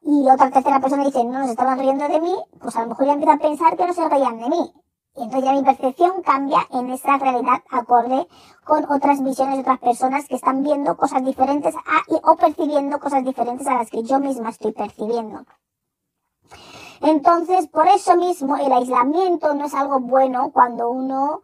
[0.04, 2.88] y otra tercera persona dice, no, no se estaban riendo de mí, pues a lo
[2.88, 4.72] mejor ya empiezo a pensar que no se reían de mí.
[5.14, 8.26] Y entonces ya mi percepción cambia en esa realidad acorde
[8.64, 13.22] con otras visiones de otras personas que están viendo cosas diferentes a, o percibiendo cosas
[13.22, 15.44] diferentes a las que yo misma estoy percibiendo.
[17.02, 21.42] Entonces, por eso mismo, el aislamiento no es algo bueno cuando uno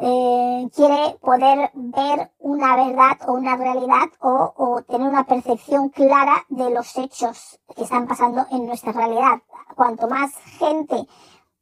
[0.00, 6.70] eh, quiere poder ver una verdad o una realidad o, tener una percepción clara de
[6.70, 9.42] los hechos que están pasando en nuestra realidad.
[9.74, 11.06] Cuanto más gente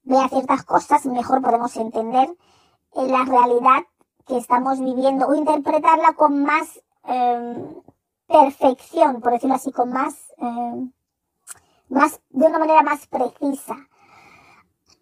[0.03, 2.29] vea ciertas cosas, mejor podemos entender
[2.95, 3.85] eh, la realidad
[4.27, 7.83] que estamos viviendo o interpretarla con más eh,
[8.27, 10.91] perfección, por decirlo así, con más, eh,
[11.89, 13.86] más, de una manera más precisa.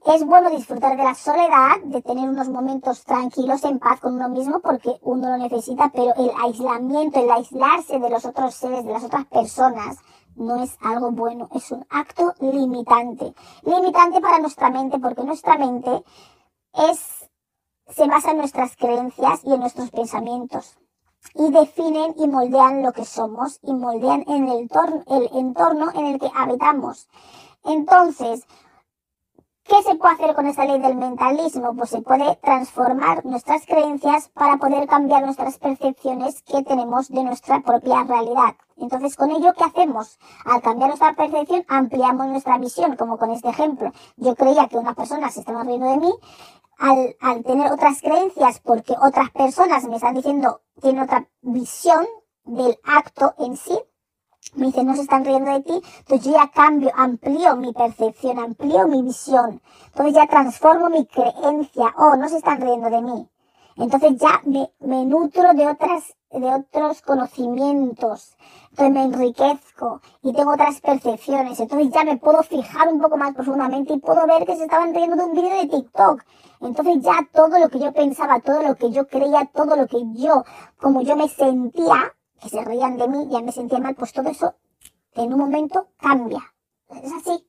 [0.06, 4.28] Es bueno disfrutar de la soledad, de tener unos momentos tranquilos, en paz con uno
[4.28, 8.92] mismo, porque uno lo necesita, pero el aislamiento, el aislarse de los otros seres, de
[8.92, 9.96] las otras personas,
[10.36, 13.34] no es algo bueno, es un acto limitante.
[13.62, 16.04] Limitante para nuestra mente, porque nuestra mente
[16.74, 17.30] es,
[17.88, 20.76] se basa en nuestras creencias y en nuestros pensamientos.
[21.34, 24.68] Y definen y moldean lo que somos y moldean en el,
[25.06, 27.08] el entorno en el que habitamos.
[27.64, 28.44] Entonces,
[29.66, 31.74] ¿Qué se puede hacer con esta ley del mentalismo?
[31.74, 37.62] Pues se puede transformar nuestras creencias para poder cambiar nuestras percepciones que tenemos de nuestra
[37.62, 38.56] propia realidad.
[38.76, 40.18] Entonces, con ello, ¿qué hacemos?
[40.44, 43.90] Al cambiar nuestra percepción, ampliamos nuestra visión, como con este ejemplo.
[44.16, 46.12] Yo creía que una persona se estaba riendo de mí.
[46.76, 52.04] Al, al tener otras creencias, porque otras personas me están diciendo, tienen otra visión
[52.44, 53.78] del acto en sí,
[54.54, 58.38] me dice, no se están riendo de ti, entonces yo ya cambio, amplío mi percepción,
[58.38, 63.28] amplío mi visión, entonces ya transformo mi creencia, oh, no se están riendo de mí.
[63.76, 68.36] Entonces ya me, me nutro de otras, de otros conocimientos,
[68.70, 73.34] entonces me enriquezco y tengo otras percepciones, entonces ya me puedo fijar un poco más
[73.34, 76.22] profundamente y puedo ver que se estaban riendo de un vídeo de TikTok.
[76.60, 80.02] Entonces ya todo lo que yo pensaba, todo lo que yo creía, todo lo que
[80.14, 80.44] yo,
[80.80, 84.28] como yo me sentía, que se reían de mí, ya me sentía mal, pues todo
[84.28, 84.54] eso
[85.14, 86.42] en un momento cambia.
[86.88, 87.46] Es así.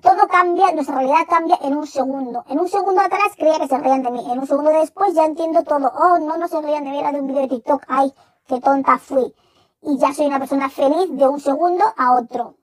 [0.00, 2.44] Todo cambia, nuestra realidad cambia en un segundo.
[2.48, 4.24] En un segundo atrás creía que se reían de mí.
[4.32, 5.92] En un segundo después ya entiendo todo.
[5.94, 7.84] Oh, no, no se reían de mí, era de un vídeo de TikTok.
[7.88, 8.12] Ay,
[8.48, 9.32] qué tonta fui.
[9.82, 12.56] Y ya soy una persona feliz de un segundo a otro.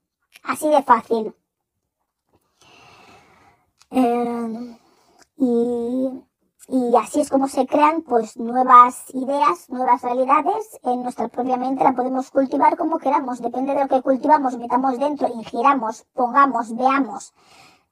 [0.43, 1.33] Así de fácil.
[3.91, 4.77] Eh,
[5.37, 6.23] y
[6.71, 11.83] y así es como se crean pues nuevas ideas, nuevas realidades en nuestra propia mente,
[11.83, 17.33] la podemos cultivar como queramos, depende de lo que cultivamos, metamos dentro, ingiramos, pongamos, veamos,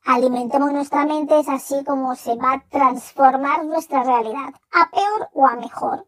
[0.05, 5.47] alimentemos nuestra mente, es así como se va a transformar nuestra realidad, a peor o
[5.47, 6.05] a mejor.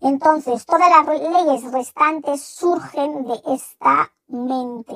[0.00, 4.94] Entonces, todas las leyes restantes surgen de esta mente,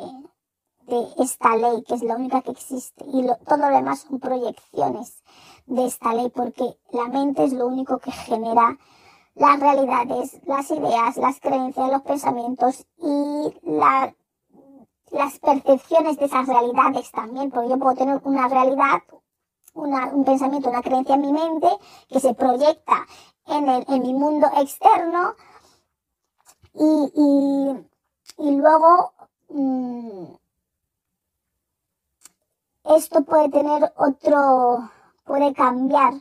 [0.86, 5.24] de esta ley, que es la única que existe, y todo lo demás son proyecciones
[5.70, 8.78] de esta ley, porque la mente es lo único que genera
[9.34, 17.50] las realidades, las ideas, las creencias, los pensamientos y las percepciones de esas realidades también,
[17.50, 19.02] porque yo puedo tener una realidad,
[19.74, 21.68] un pensamiento, una creencia en mi mente
[22.08, 23.06] que se proyecta
[23.46, 25.34] en, el, en mi mundo externo
[26.74, 29.12] y, y, y luego
[29.48, 30.24] mmm,
[32.96, 34.90] esto puede tener otro,
[35.30, 36.14] puede cambiar.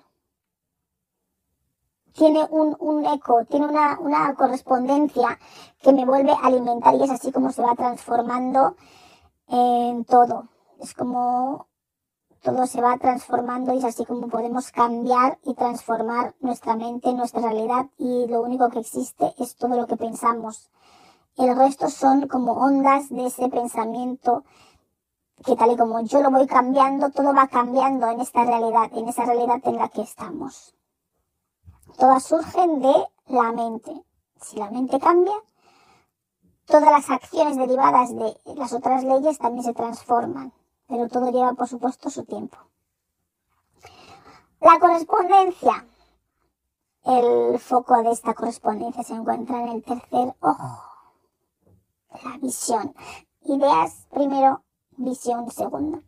[2.14, 5.40] Tiene un, un eco, tiene una, una correspondencia
[5.82, 8.76] que me vuelve a alimentar y es así como se va transformando
[9.48, 10.50] en todo.
[10.80, 11.66] Es como
[12.44, 17.42] todo se va transformando y es así como podemos cambiar y transformar nuestra mente, nuestra
[17.42, 20.70] realidad y lo único que existe es todo lo que pensamos.
[21.36, 24.44] El resto son como ondas de ese pensamiento
[25.46, 29.08] que tal y como yo lo voy cambiando, todo va cambiando en esta realidad, en
[29.08, 30.76] esa realidad en la que estamos.
[31.98, 34.04] Todas surgen de la mente.
[34.42, 35.34] Si la mente cambia,
[36.66, 40.54] todas las acciones derivadas de las otras leyes también se transforman,
[40.88, 42.58] pero todo lleva, por supuesto, su tiempo.
[44.62, 45.86] La correspondencia.
[47.06, 50.84] El foco de esta correspondencia se encuentra en el tercer ojo,
[52.24, 52.94] la visión.
[53.44, 54.64] Ideas, primero,
[55.00, 56.02] visión segunda.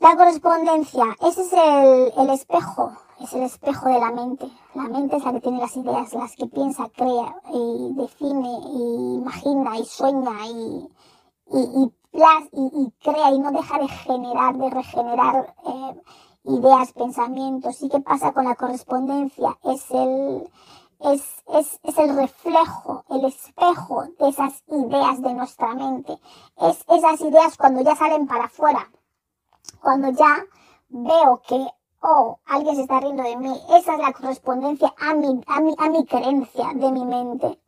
[0.00, 4.48] La correspondencia, ese es el, espejo, es el espejo de la mente.
[4.74, 9.14] La mente es la que tiene las ideas, las que piensa, crea y define y
[9.16, 10.88] imagina y sueña y,
[11.50, 16.02] y crea y no deja de generar, de regenerar eh,
[16.44, 17.82] ideas, pensamientos.
[17.82, 19.58] ¿Y qué pasa con la correspondencia?
[19.64, 20.48] Es el,
[21.00, 26.18] es, es, es, el reflejo, el espejo de esas ideas de nuestra mente.
[26.56, 28.90] Es esas ideas cuando ya salen para afuera,
[29.80, 30.44] cuando ya
[30.88, 31.66] veo que,
[32.02, 33.60] oh, alguien se está riendo de mí.
[33.70, 37.60] Esa es la correspondencia a mi, a mi, a mi creencia de mi mente.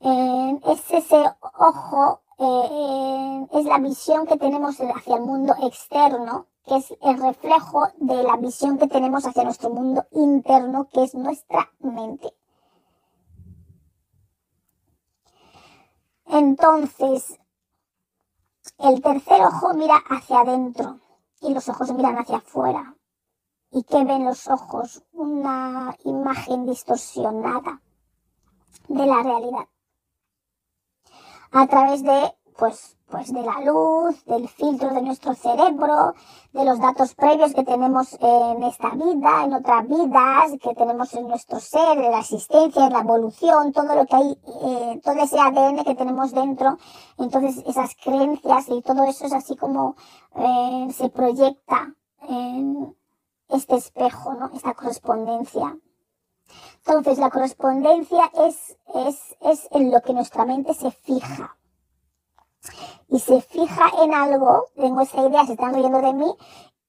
[0.00, 1.24] Eh, es ese
[1.58, 7.88] ojo, eh, es la visión que tenemos hacia el mundo externo que es el reflejo
[7.98, 12.32] de la visión que tenemos hacia nuestro mundo interno, que es nuestra mente.
[16.34, 17.38] Entonces,
[18.78, 20.98] el tercer ojo mira hacia adentro
[21.40, 22.96] y los ojos miran hacia afuera.
[23.70, 25.04] ¿Y qué ven los ojos?
[25.12, 27.80] Una imagen distorsionada
[28.88, 29.68] de la realidad.
[31.52, 36.14] A través de, pues, pues de la luz, del filtro de nuestro cerebro,
[36.52, 41.28] de los datos previos que tenemos en esta vida, en otras vidas, que tenemos en
[41.28, 45.38] nuestro ser, en la existencia, en la evolución, todo lo que hay, eh, todo ese
[45.38, 46.78] ADN que tenemos dentro.
[47.18, 49.96] Entonces esas creencias y todo eso es así como
[50.36, 51.94] eh, se proyecta
[52.28, 52.96] en
[53.48, 54.50] este espejo, ¿no?
[54.54, 55.76] Esta correspondencia.
[56.86, 61.56] Entonces la correspondencia es, es, es en lo que nuestra mente se fija
[63.08, 66.34] y se fija en algo, tengo esa idea, se están riendo de mí,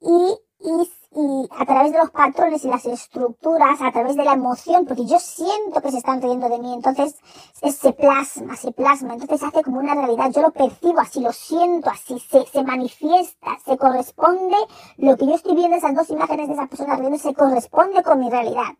[0.01, 4.33] y, y, y, a través de los patrones y las estructuras, a través de la
[4.33, 7.15] emoción, porque yo siento que se están riendo de mí, entonces
[7.53, 11.31] se plasma, se plasma, entonces se hace como una realidad, yo lo percibo así, lo
[11.31, 14.57] siento así, se, se manifiesta, se corresponde,
[14.97, 18.19] lo que yo estoy viendo, esas dos imágenes de esas personas riendo, se corresponde con
[18.19, 18.75] mi realidad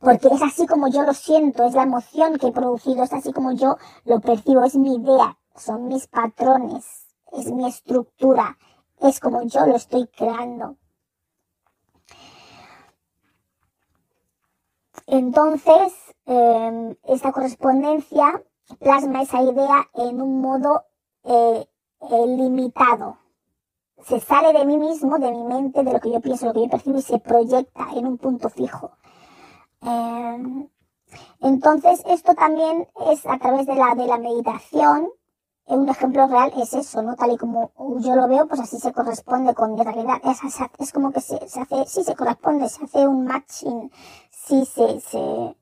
[0.00, 3.32] porque es así como yo lo siento, es la emoción que he producido, es así
[3.32, 8.58] como yo lo percibo, es mi idea, son mis patrones, es mi estructura,
[9.00, 10.76] es como yo lo estoy creando.
[15.06, 15.92] Entonces,
[16.26, 18.42] eh, esta correspondencia
[18.80, 20.84] plasma esa idea en un modo
[21.22, 21.66] eh,
[22.26, 23.18] limitado.
[24.02, 26.62] Se sale de mí mismo, de mi mente, de lo que yo pienso, lo que
[26.62, 28.92] yo percibo y se proyecta en un punto fijo.
[29.82, 30.68] Eh,
[31.40, 35.08] entonces, esto también es a través de la, de la meditación,
[35.66, 37.16] un ejemplo real es eso, ¿no?
[37.16, 40.20] Tal y como yo lo veo, pues así se corresponde con mi realidad.
[40.24, 40.40] Es,
[40.78, 43.90] es como que se, se, hace, sí se corresponde, se hace un matching,
[44.30, 45.56] sí se, se,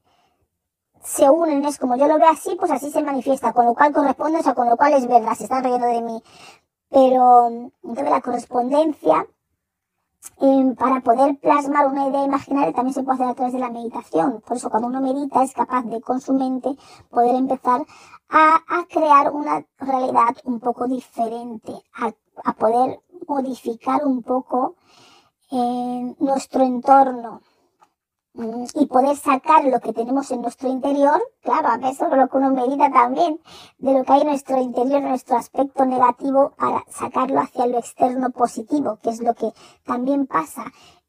[1.03, 3.93] se unen, es como yo lo veo así, pues así se manifiesta, con lo cual
[3.93, 6.23] corresponde, o sea, con lo cual es verdad, se están riendo de mí.
[6.91, 7.49] Pero,
[7.83, 9.27] entonces la correspondencia
[10.41, 13.71] eh, para poder plasmar una idea imaginaria también se puede hacer a través de la
[13.71, 14.43] meditación.
[14.47, 16.77] Por eso cuando uno medita es capaz de con su mente
[17.11, 17.85] poder empezar
[18.29, 24.77] a, crear una realidad un poco diferente, a, poder modificar un poco
[25.51, 27.41] eh, nuestro entorno
[28.75, 32.51] y poder sacar lo que tenemos en nuestro interior, claro, a veces lo que uno
[32.51, 33.41] medita también,
[33.79, 38.31] de lo que hay en nuestro interior, nuestro aspecto negativo, para sacarlo hacia lo externo
[38.31, 39.53] positivo, que es lo que
[39.85, 40.65] también pasa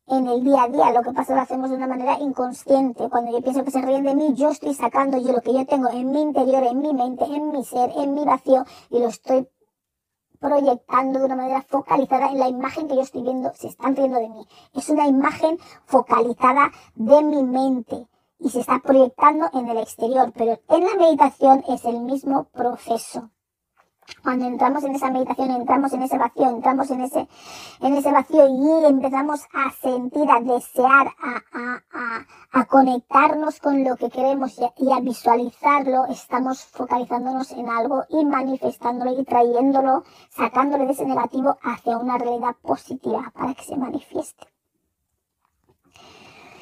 [0.08, 0.92] en el día a día.
[0.92, 3.10] Lo que pasa lo hacemos de una manera inconsciente.
[3.10, 5.66] Cuando yo pienso que se ríen de mí, yo estoy sacando yo lo que yo
[5.66, 9.08] tengo en mi interior, en mi mente, en mi ser, en mi vacío, y lo
[9.08, 9.48] estoy
[10.40, 14.20] proyectando de una manera focalizada en la imagen que yo estoy viendo, se están riendo
[14.20, 14.48] de mí.
[14.74, 18.08] Es una imagen focalizada de mi mente
[18.40, 23.32] y se está proyectando en el exterior, pero en la meditación es el mismo proceso.
[24.22, 27.28] Cuando entramos en esa meditación, entramos en ese vacío, entramos en ese,
[27.80, 33.96] en ese vacío y empezamos a sentir, a desear, a, a, a, conectarnos con lo
[33.96, 40.94] que queremos y a, visualizarlo, estamos focalizándonos en algo y manifestándolo y trayéndolo, sacándole de
[40.94, 44.48] ese negativo hacia una realidad positiva para que se manifieste.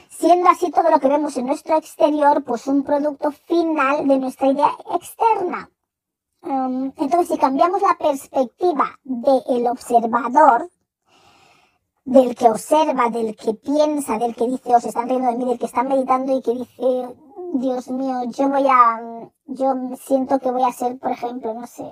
[0.10, 4.47] Siendo así todo lo que vemos en nuestro exterior, pues un producto final de nuestra
[4.47, 5.69] idea externa
[6.43, 10.69] Um, entonces, si cambiamos la perspectiva del observador,
[12.03, 15.45] del que observa, del que piensa, del que dice, o se están riendo de mí,
[15.45, 17.15] del que está meditando y que dice,
[17.53, 19.73] Dios mío, yo voy a, yo
[20.06, 21.89] siento que voy a ser, por ejemplo, no sé,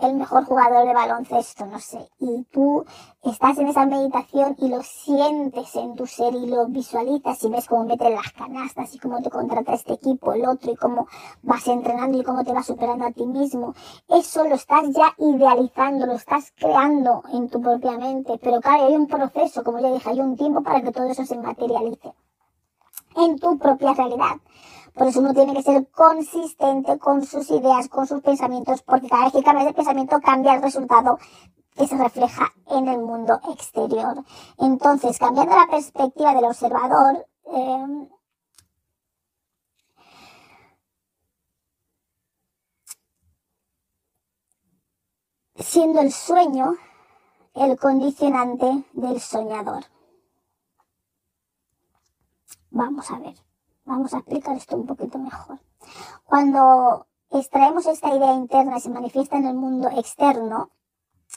[0.00, 2.84] el mejor jugador de baloncesto, no sé, y tú
[3.22, 7.66] estás en esa meditación y lo sientes en tu ser y lo visualizas y ves
[7.66, 11.08] cómo meten las canastas y cómo te contrata este equipo, el otro y cómo
[11.42, 13.74] vas entrenando y cómo te vas superando a ti mismo.
[14.08, 18.94] Eso lo estás ya idealizando, lo estás creando en tu propia mente, pero claro, hay
[18.94, 22.14] un proceso, como ya dije, hay un tiempo para que todo eso se materialice
[23.16, 24.36] en tu propia realidad.
[24.98, 29.24] Por eso uno tiene que ser consistente con sus ideas, con sus pensamientos, porque cada
[29.24, 31.18] vez que cambia de pensamiento cambia el resultado
[31.76, 34.24] que se refleja en el mundo exterior.
[34.58, 38.08] Entonces, cambiando la perspectiva del observador, eh,
[45.60, 46.74] siendo el sueño
[47.54, 49.84] el condicionante del soñador.
[52.70, 53.47] Vamos a ver.
[53.88, 55.60] Vamos a explicar esto un poquito mejor.
[56.24, 60.72] Cuando extraemos esta idea interna y se manifiesta en el mundo externo,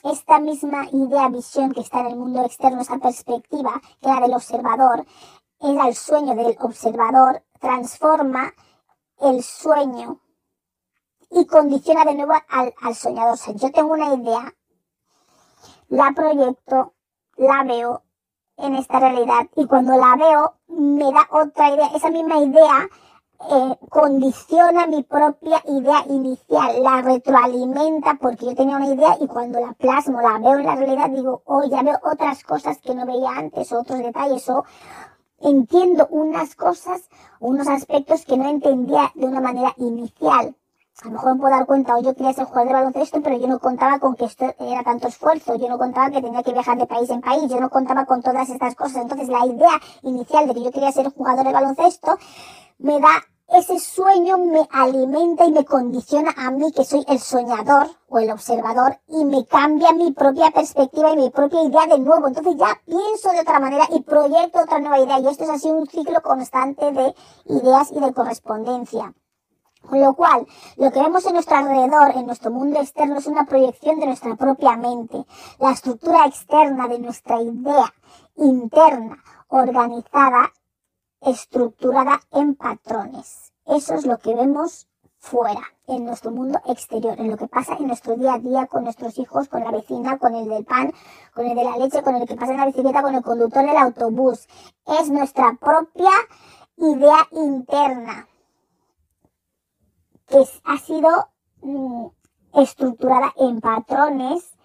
[0.04, 4.34] esta misma idea, visión que está en el mundo externo, esta perspectiva que era del
[4.34, 5.06] observador,
[5.60, 8.52] era el sueño del observador, transforma
[9.18, 10.20] el sueño
[11.30, 13.32] y condiciona de nuevo al, al soñador.
[13.32, 14.54] O sea, yo tengo una idea,
[15.88, 16.92] la proyecto,
[17.38, 18.02] la veo,
[18.56, 22.88] en esta realidad y cuando la veo me da otra idea, esa misma idea
[23.50, 29.58] eh, condiciona mi propia idea inicial, la retroalimenta porque yo tenía una idea y cuando
[29.58, 33.04] la plasmo, la veo en la realidad, digo, oh, ya veo otras cosas que no
[33.04, 34.64] veía antes, otros detalles, o
[35.40, 37.08] entiendo unas cosas,
[37.40, 40.54] unos aspectos que no entendía de una manera inicial.
[41.00, 43.36] A lo mejor me puedo dar cuenta, o yo quería ser jugador de baloncesto, pero
[43.38, 46.52] yo no contaba con que esto era tanto esfuerzo, yo no contaba que tenía que
[46.52, 49.02] viajar de país en país, yo no contaba con todas estas cosas.
[49.02, 52.18] Entonces la idea inicial de que yo quería ser jugador de baloncesto
[52.78, 57.86] me da ese sueño me alimenta y me condiciona a mí que soy el soñador
[58.08, 62.28] o el observador y me cambia mi propia perspectiva y mi propia idea de nuevo.
[62.28, 65.68] Entonces ya pienso de otra manera y proyecto otra nueva idea y esto es así
[65.68, 67.14] un ciclo constante de
[67.44, 69.12] ideas y de correspondencia.
[69.88, 73.44] Con lo cual, lo que vemos en nuestro alrededor, en nuestro mundo externo, es una
[73.44, 75.24] proyección de nuestra propia mente.
[75.58, 77.92] La estructura externa de nuestra idea
[78.36, 80.52] interna, organizada,
[81.20, 83.52] estructurada en patrones.
[83.66, 87.86] Eso es lo que vemos fuera, en nuestro mundo exterior, en lo que pasa en
[87.86, 90.92] nuestro día a día con nuestros hijos, con la vecina, con el del pan,
[91.34, 93.64] con el de la leche, con el que pasa en la bicicleta, con el conductor
[93.64, 94.48] del autobús.
[95.00, 96.10] Es nuestra propia
[96.76, 98.26] idea interna
[100.32, 101.28] que ha sido
[101.60, 102.06] mm,
[102.54, 104.56] estructurada en patrones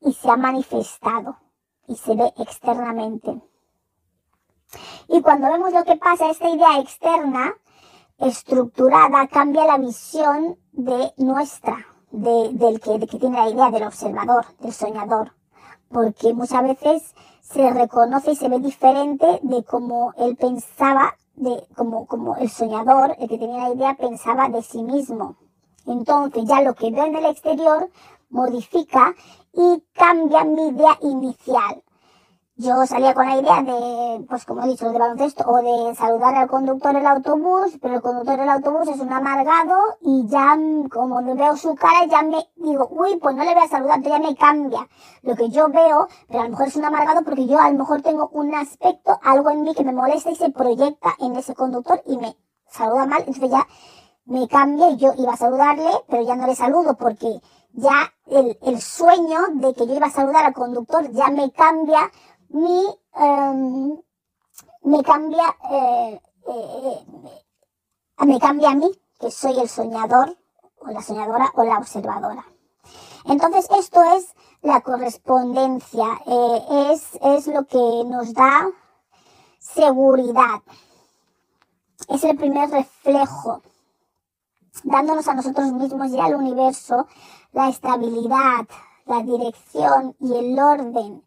[0.00, 1.36] y se ha manifestado
[1.86, 3.42] y se ve externamente.
[5.08, 7.52] Y cuando vemos lo que pasa, esta idea externa,
[8.18, 14.46] estructurada, cambia la visión de nuestra, de, del que, que tiene la idea, del observador,
[14.60, 15.34] del soñador.
[15.88, 22.06] Porque muchas veces se reconoce y se ve diferente de cómo él pensaba, de como,
[22.06, 25.36] como el soñador, el que tenía la idea, pensaba de sí mismo.
[25.86, 27.90] Entonces ya lo que veo en el exterior
[28.28, 29.14] modifica
[29.52, 31.82] y cambia mi idea inicial
[32.60, 36.34] yo salía con la idea de, pues como he dicho, de baloncesto o de saludar
[36.34, 40.58] al conductor del autobús, pero el conductor del autobús es un amargado y ya
[40.90, 44.18] como veo su cara ya me digo, uy, pues no le voy a saludar, ya
[44.18, 44.86] me cambia
[45.22, 47.78] lo que yo veo, pero a lo mejor es un amargado porque yo a lo
[47.78, 51.54] mejor tengo un aspecto, algo en mí que me molesta y se proyecta en ese
[51.54, 52.36] conductor y me
[52.68, 53.66] saluda mal, entonces ya
[54.26, 57.40] me cambia y yo iba a saludarle, pero ya no le saludo porque
[57.72, 62.10] ya el, el sueño de que yo iba a saludar al conductor ya me cambia
[62.50, 62.84] mi,
[63.14, 64.00] em,
[64.82, 67.06] me cambia, eh, eh,
[68.26, 70.36] me cambia a mí, que soy el soñador,
[70.78, 72.44] o la soñadora, o la observadora.
[73.26, 78.68] Entonces, esto es la correspondencia, eh, es, es lo que nos da
[79.58, 80.62] seguridad.
[82.08, 83.62] Es el primer reflejo,
[84.84, 87.06] dándonos a nosotros mismos y al universo
[87.52, 88.66] la estabilidad,
[89.06, 91.22] la dirección y el orden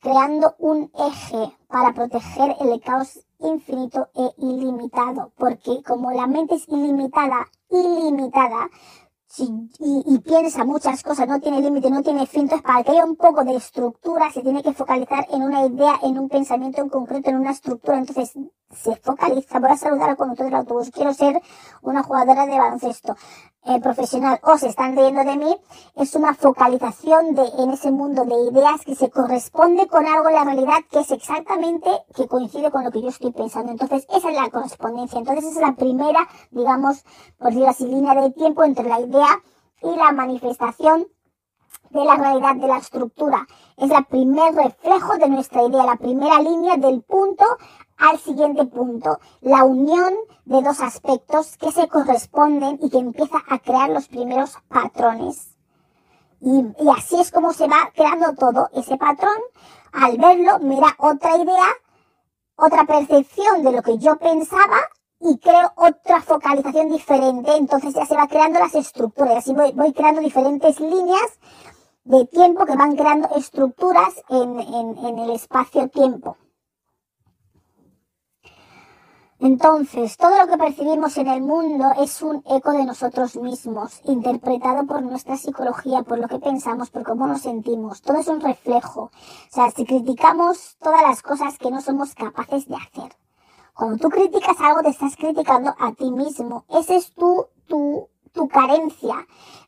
[0.00, 6.68] creando un eje para proteger el caos infinito e ilimitado, porque como la mente es
[6.68, 8.70] ilimitada, ilimitada,
[9.38, 13.16] y, piensa muchas cosas, no tiene límite, no tiene fin, entonces para que haya un
[13.16, 17.30] poco de estructura se tiene que focalizar en una idea, en un pensamiento en concreto,
[17.30, 18.32] en una estructura, entonces
[18.70, 21.40] se focaliza, voy a saludar al conductor del autobús, quiero ser
[21.82, 23.16] una jugadora de baloncesto,
[23.68, 24.38] eh, profesional.
[24.44, 25.56] O se están riendo de mí,
[25.96, 30.36] es una focalización de, en ese mundo de ideas que se corresponde con algo en
[30.36, 33.72] la realidad que es exactamente, que coincide con lo que yo estoy pensando.
[33.72, 35.18] Entonces, esa es la correspondencia.
[35.18, 37.04] Entonces, esa es la primera, digamos,
[37.38, 39.25] por decirlo así, línea de tiempo entre la idea
[39.82, 41.06] y la manifestación
[41.90, 43.46] de la realidad, de la estructura.
[43.76, 47.44] Es el primer reflejo de nuestra idea, la primera línea del punto
[47.98, 50.14] al siguiente punto, la unión
[50.44, 55.56] de dos aspectos que se corresponden y que empieza a crear los primeros patrones.
[56.40, 56.62] Y,
[56.94, 59.38] así es como se va creando todo ese patrón.
[59.92, 61.68] Al verlo me da otra idea,
[62.56, 64.76] otra percepción de lo que yo pensaba
[65.26, 67.56] y creo otra focalización diferente.
[67.56, 69.38] Entonces ya se va creando las estructuras.
[69.38, 71.38] Así voy, creando diferentes líneas
[72.04, 76.36] de tiempo que van creando estructuras en, en el espacio-tiempo.
[79.38, 84.86] Entonces, todo lo que percibimos en el mundo es un eco de nosotros mismos, interpretado
[84.86, 88.00] por nuestra psicología, por lo que pensamos, por cómo nos sentimos.
[88.00, 89.02] Todo es un reflejo.
[89.02, 89.10] O
[89.50, 93.25] sea, si criticamos todas las cosas que no somos capaces de hacer.
[93.76, 96.64] Cuando tú criticas algo, te estás criticando a ti mismo.
[96.70, 99.26] Esa es tu, tu, tu carencia.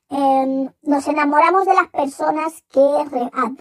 [0.09, 2.81] Em, nos enamoramos de las personas que,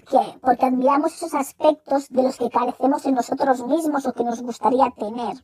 [0.10, 4.42] que, porque admiramos esos aspectos de los que carecemos en nosotros mismos o que nos
[4.42, 5.36] gustaría tener.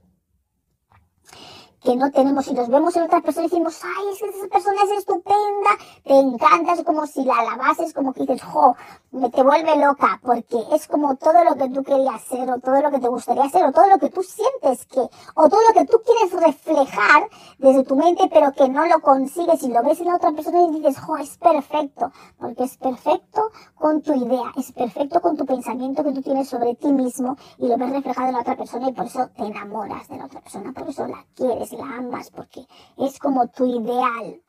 [1.84, 4.48] Que no tenemos y los vemos en otras personas y decimos, ay, es que esa
[4.48, 5.70] persona es estupenda,
[6.04, 8.76] te encanta, es como si la alabases, como que dices, jo,
[9.12, 12.82] me te vuelve loca, porque es como todo lo que tú querías ser, o todo
[12.82, 15.74] lo que te gustaría ser, o todo lo que tú sientes que, o todo lo
[15.74, 20.00] que tú quieres reflejar desde tu mente, pero que no lo consigues y lo ves
[20.00, 24.54] en la otra persona y dices, jo, es perfecto, porque es perfecto con tu idea,
[24.56, 28.28] es perfecto con tu pensamiento que tú tienes sobre ti mismo y lo ves reflejado
[28.30, 31.06] en la otra persona y por eso te enamoras de la otra persona, por eso
[31.08, 32.66] la quieres, la amas, porque
[32.98, 34.42] es como tu ideal,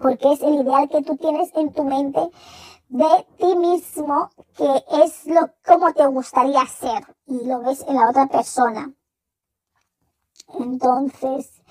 [0.00, 2.30] porque es el ideal que tú tienes en tu mente
[2.88, 8.10] de ti mismo, que es lo como te gustaría ser y lo ves en la
[8.10, 8.92] otra persona.
[10.58, 11.62] Entonces,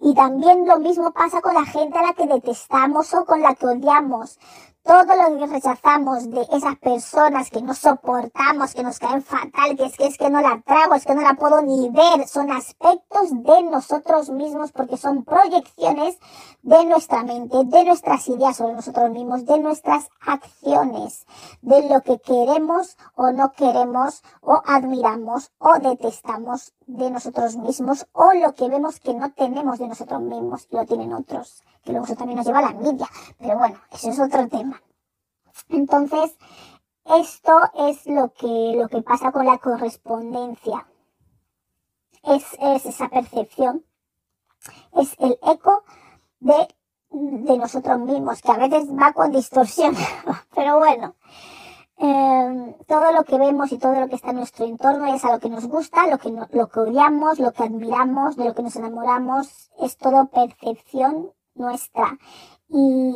[0.00, 3.54] y también lo mismo pasa con la gente a la que detestamos o con la
[3.54, 4.38] que odiamos
[4.84, 9.86] todo lo que rechazamos de esas personas que no soportamos, que nos caen fatal, que
[9.86, 12.52] es que es que no la trago, es que no la puedo ni ver, son
[12.52, 16.18] aspectos de nosotros mismos porque son proyecciones
[16.62, 21.26] de nuestra mente, de nuestras ideas sobre nosotros mismos, de nuestras acciones,
[21.62, 28.34] de lo que queremos o no queremos o admiramos o detestamos de nosotros mismos o
[28.34, 32.16] lo que vemos que no tenemos de nosotros mismos lo tienen otros que luego eso
[32.16, 33.06] también nos lleva a la envidia.
[33.38, 34.82] Pero bueno, eso es otro tema.
[35.68, 36.36] Entonces,
[37.04, 40.86] esto es lo que, lo que pasa con la correspondencia.
[42.22, 43.84] Es, es esa percepción.
[44.92, 45.84] Es el eco
[46.40, 46.68] de,
[47.10, 49.94] de nosotros mismos, que a veces va con distorsión.
[50.54, 51.14] Pero bueno,
[51.98, 55.32] eh, todo lo que vemos y todo lo que está en nuestro entorno es a
[55.32, 58.62] lo que nos gusta, lo que, lo que odiamos, lo que admiramos, de lo que
[58.62, 62.18] nos enamoramos, es todo percepción nuestra.
[62.68, 63.14] Y,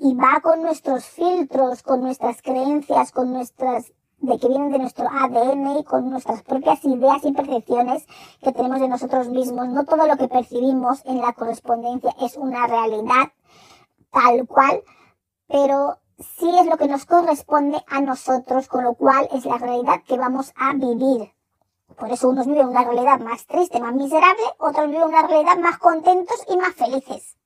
[0.00, 5.06] y, va con nuestros filtros, con nuestras creencias, con nuestras de que vienen de nuestro
[5.08, 8.06] ADN y con nuestras propias ideas y percepciones
[8.42, 9.68] que tenemos de nosotros mismos.
[9.68, 13.32] No todo lo que percibimos en la correspondencia es una realidad
[14.10, 14.82] tal cual,
[15.46, 20.02] pero sí es lo que nos corresponde a nosotros, con lo cual es la realidad
[20.06, 21.32] que vamos a vivir.
[21.98, 25.78] Por eso unos viven una realidad más triste, más miserable, otros viven una realidad más
[25.78, 27.36] contentos y más felices.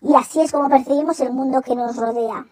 [0.00, 2.46] Y así es como percibimos el mundo que nos rodea.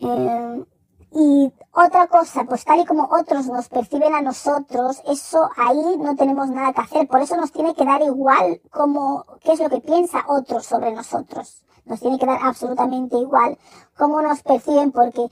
[0.00, 0.64] Eh,
[1.12, 6.14] y otra cosa, pues tal y como otros nos perciben a nosotros, eso ahí no
[6.16, 7.08] tenemos nada que hacer.
[7.08, 10.92] Por eso nos tiene que dar igual como qué es lo que piensa otros sobre
[10.92, 11.64] nosotros.
[11.86, 13.58] Nos tiene que dar absolutamente igual
[13.96, 15.28] cómo nos perciben porque,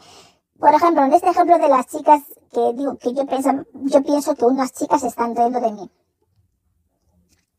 [0.58, 2.22] por ejemplo, en este ejemplo de las chicas
[2.52, 5.90] que digo que yo pienso, yo pienso que unas chicas están riendo de mí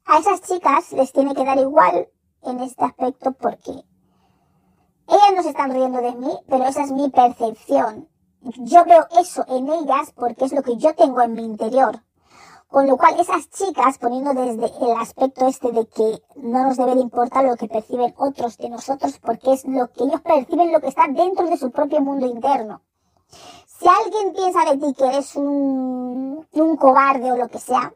[0.10, 2.10] a esas chicas les tiene que dar igual
[2.42, 3.72] en este aspecto porque
[5.08, 8.10] ellas no se están riendo de mí, pero esa es mi percepción.
[8.42, 12.04] Yo veo eso en ellas porque es lo que yo tengo en mi interior.
[12.68, 16.96] Con lo cual, esas chicas, poniendo desde el aspecto este de que no nos debe
[16.96, 20.80] de importar lo que perciben otros de nosotros, porque es lo que ellos perciben, lo
[20.80, 22.82] que está dentro de su propio mundo interno.
[23.66, 27.94] Si alguien piensa de ti que eres un, un cobarde o lo que sea,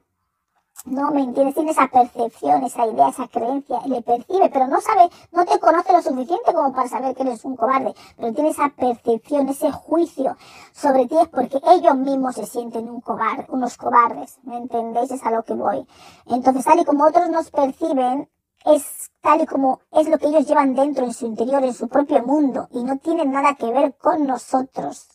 [0.85, 1.55] no, ¿me entiendes?
[1.55, 5.93] Tiene esa percepción, esa idea, esa creencia, le percibe, pero no sabe, no te conoce
[5.93, 10.35] lo suficiente como para saber que eres un cobarde, pero tiene esa percepción, ese juicio
[10.73, 15.11] sobre ti es porque ellos mismos se sienten un cobarde, unos cobardes, ¿me entendéis?
[15.11, 15.87] Es a lo que voy.
[16.25, 18.29] Entonces, tal y como otros nos perciben,
[18.65, 21.87] es tal y como es lo que ellos llevan dentro en su interior, en su
[21.87, 25.12] propio mundo, y no tienen nada que ver con nosotros.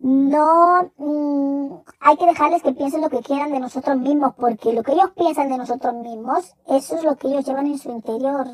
[0.00, 4.82] No mm, hay que dejarles que piensen lo que quieran de nosotros mismos, porque lo
[4.82, 8.46] que ellos piensan de nosotros mismos, eso es lo que ellos llevan en su interior.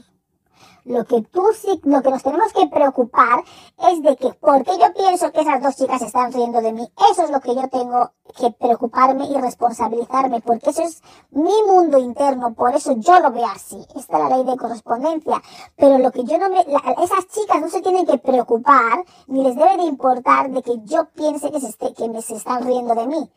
[0.84, 3.42] Lo que tú sí, lo que nos tenemos que preocupar
[3.90, 7.24] es de que, porque yo pienso que esas dos chicas están riendo de mí, eso
[7.24, 12.54] es lo que yo tengo que preocuparme y responsabilizarme, porque eso es mi mundo interno,
[12.54, 13.84] por eso yo lo veo así.
[13.96, 15.42] Esta es la ley de correspondencia.
[15.76, 19.56] Pero lo que yo no me, esas chicas no se tienen que preocupar, ni les
[19.56, 22.94] debe de importar de que yo piense que se, esté, que me se están riendo
[22.94, 23.30] de mí.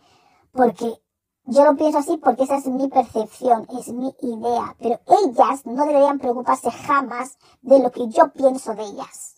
[0.51, 1.01] Porque
[1.49, 5.85] yo lo pienso así porque esa es mi percepción, es mi idea, pero ellas no
[5.85, 9.35] deberían preocuparse jamás de lo que yo pienso de ellas.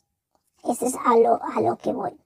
[0.63, 2.19] Ese es a lo, a lo que voy.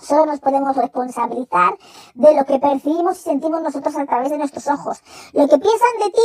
[0.00, 1.76] Solo nos podemos responsabilizar
[2.14, 5.02] de lo que percibimos y sentimos nosotros a través de nuestros ojos.
[5.32, 6.22] Lo que piensan de ti,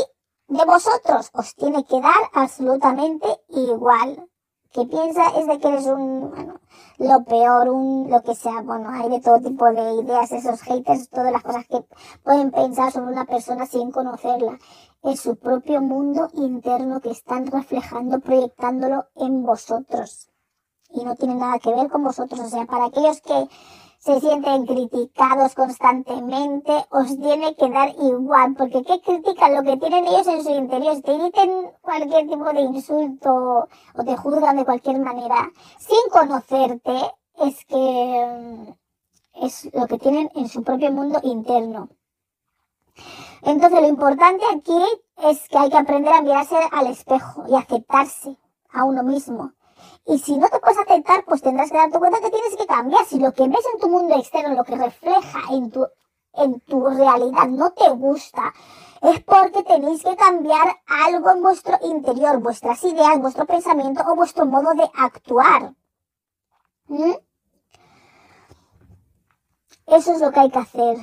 [0.47, 4.29] de vosotros, os tiene que dar absolutamente igual
[4.77, 6.59] que piensa es de que eres un, bueno,
[6.99, 11.09] lo peor, un, lo que sea, bueno, hay de todo tipo de ideas, esos haters,
[11.09, 11.83] todas las cosas que
[12.23, 14.59] pueden pensar sobre una persona sin conocerla.
[15.01, 20.29] Es su propio mundo interno que están reflejando, proyectándolo en vosotros.
[20.91, 22.39] Y no tiene nada que ver con vosotros.
[22.39, 23.47] O sea, para aquellos que
[24.07, 30.07] se sienten criticados constantemente, os tiene que dar igual, porque ¿qué critican lo que tienen
[30.07, 30.95] ellos en su interior?
[30.95, 36.95] Si te dicen cualquier tipo de insulto o te juzgan de cualquier manera, sin conocerte,
[37.35, 41.89] es que mm, es lo que tienen en su propio mundo interno.
[43.41, 44.83] Entonces lo importante aquí
[45.17, 48.37] es que hay que aprender a mirarse al espejo y aceptarse
[48.71, 49.51] a uno mismo.
[50.07, 53.05] Y si no te puedes aceptar, pues tendrás que darte cuenta que tienes que cambiar.
[53.05, 55.85] Si lo que ves en tu mundo externo, lo que refleja en tu,
[56.33, 58.53] en tu realidad no te gusta,
[59.01, 64.45] es porque tenéis que cambiar algo en vuestro interior, vuestras ideas, vuestro pensamiento o vuestro
[64.45, 65.73] modo de actuar.
[66.87, 67.13] ¿Mm?
[69.87, 70.97] Eso es lo que hay que hacer.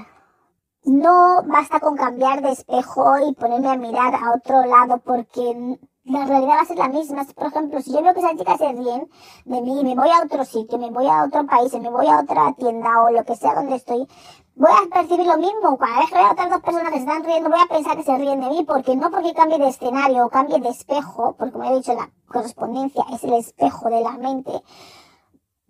[0.85, 6.27] No basta con cambiar de espejo y ponerme a mirar a otro lado porque la
[6.27, 7.25] realidad va a ser la misma.
[7.25, 9.09] Por ejemplo, si yo veo que esa chica se ríen
[9.45, 12.07] de mí y me voy a otro sitio, me voy a otro país, me voy
[12.07, 14.07] a otra tienda o lo que sea donde estoy,
[14.55, 15.79] voy a percibir lo mismo.
[15.79, 17.97] Cada vez que veo a otras dos personas que se están riendo, voy a pensar
[17.97, 21.35] que se ríen de mí, porque no porque cambie de escenario o cambie de espejo,
[21.39, 24.53] porque como he dicho, la correspondencia es el espejo de la mente,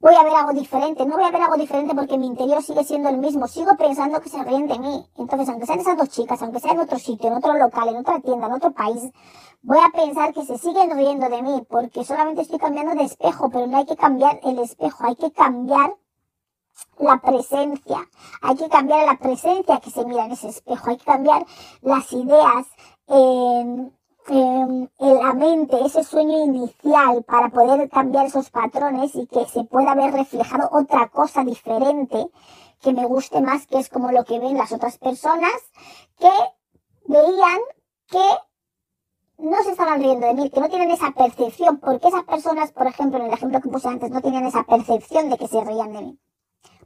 [0.05, 1.07] voy a ver algo diferente.
[1.07, 3.49] No voy a ver algo diferente porque mi interior sigue siendo el mismo.
[3.49, 5.07] Sigo pensando que se ríen de mí.
[5.17, 7.97] Entonces, aunque sean esas dos chicas, aunque sea en otro sitio, en otro local, en
[7.97, 9.11] otra tienda, en otro país,
[9.65, 13.51] voy a pensar que se siguen riendo de mí porque solamente estoy cambiando de espejo,
[13.51, 15.97] pero no hay que cambiar el espejo, hay que cambiar
[16.99, 18.09] la presencia.
[18.43, 20.91] Hay que cambiar la presencia que se mira en ese espejo.
[20.91, 21.47] Hay que cambiar
[21.83, 22.67] las ideas.
[23.07, 23.93] en
[24.27, 29.95] en la mente ese sueño inicial para poder cambiar esos patrones y que se pueda
[29.95, 32.31] ver reflejado otra cosa diferente
[32.81, 35.53] que me guste más, que es como lo que ven las otras personas
[36.19, 36.31] que
[37.07, 37.61] veían
[38.09, 38.25] que
[39.45, 42.87] no se estaban riendo de mí, que no tienen esa percepción, porque esas personas, por
[42.87, 45.93] ejemplo, en el ejemplo que puse antes, no tenían esa percepción de que se reían
[45.93, 46.19] de mí.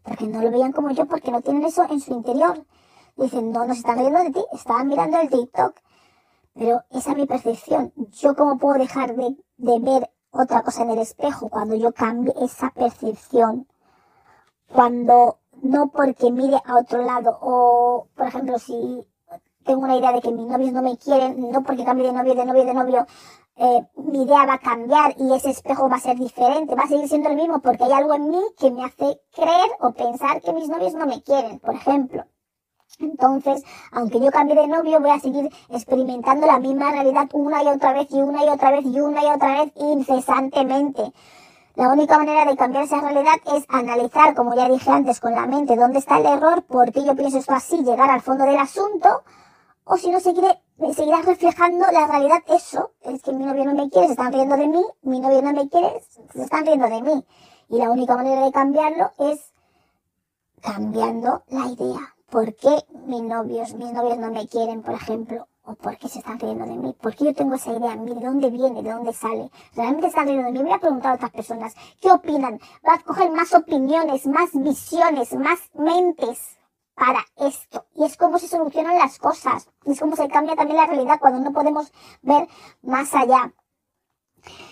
[0.02, 2.64] Porque no lo veían como yo, porque no tienen eso en su interior.
[3.16, 5.74] Dicen, no, no se están riendo de ti, estaban mirando el TikTok,
[6.54, 7.92] pero esa es mi percepción.
[8.12, 12.70] Yo cómo puedo dejar de, ver otra cosa en el espejo cuando yo cambie esa
[12.70, 13.68] percepción.
[14.72, 19.06] Cuando no porque mire a otro lado o, por ejemplo, si
[19.68, 22.34] tengo una idea de que mis novios no me quieren, no porque cambie de novio,
[22.34, 23.06] de novio, de novio,
[23.56, 26.88] eh, mi idea va a cambiar y ese espejo va a ser diferente, va a
[26.88, 30.40] seguir siendo el mismo porque hay algo en mí que me hace creer o pensar
[30.40, 32.24] que mis novios no me quieren, por ejemplo.
[32.98, 33.62] Entonces,
[33.92, 37.92] aunque yo cambie de novio, voy a seguir experimentando la misma realidad una y otra
[37.92, 41.12] vez y una y otra vez y una y otra vez incesantemente.
[41.74, 45.46] La única manera de cambiar esa realidad es analizar, como ya dije antes, con la
[45.46, 48.56] mente dónde está el error, por qué yo pienso esto así, llegar al fondo del
[48.56, 49.22] asunto,
[49.91, 50.61] o si no, seguiré,
[50.95, 54.57] seguirás reflejando la realidad eso, es que mi novio no me quiere, se están riendo
[54.57, 56.03] de mí, mi novio no me quiere,
[56.34, 57.24] se están riendo de mí.
[57.70, 59.55] Y la única manera de cambiarlo es
[60.61, 62.14] cambiando la idea.
[62.28, 65.49] ¿Por qué mis novios, mis novios no me quieren, por ejemplo?
[65.64, 66.95] ¿O por qué se están riendo de mí?
[67.01, 67.97] ¿Por qué yo tengo esa idea?
[67.97, 68.82] ¿De dónde viene?
[68.82, 69.51] ¿De dónde sale?
[69.74, 70.62] ¿Realmente están riendo de mí?
[70.62, 72.61] Voy a preguntar a otras personas, ¿qué opinan?
[72.82, 76.57] Voy a coger más opiniones, más visiones, más mentes
[76.99, 77.86] para esto.
[77.94, 79.68] Y es como se solucionan las cosas.
[79.84, 81.92] Es como se cambia también la realidad cuando no podemos
[82.22, 82.49] ver
[82.82, 83.53] más allá.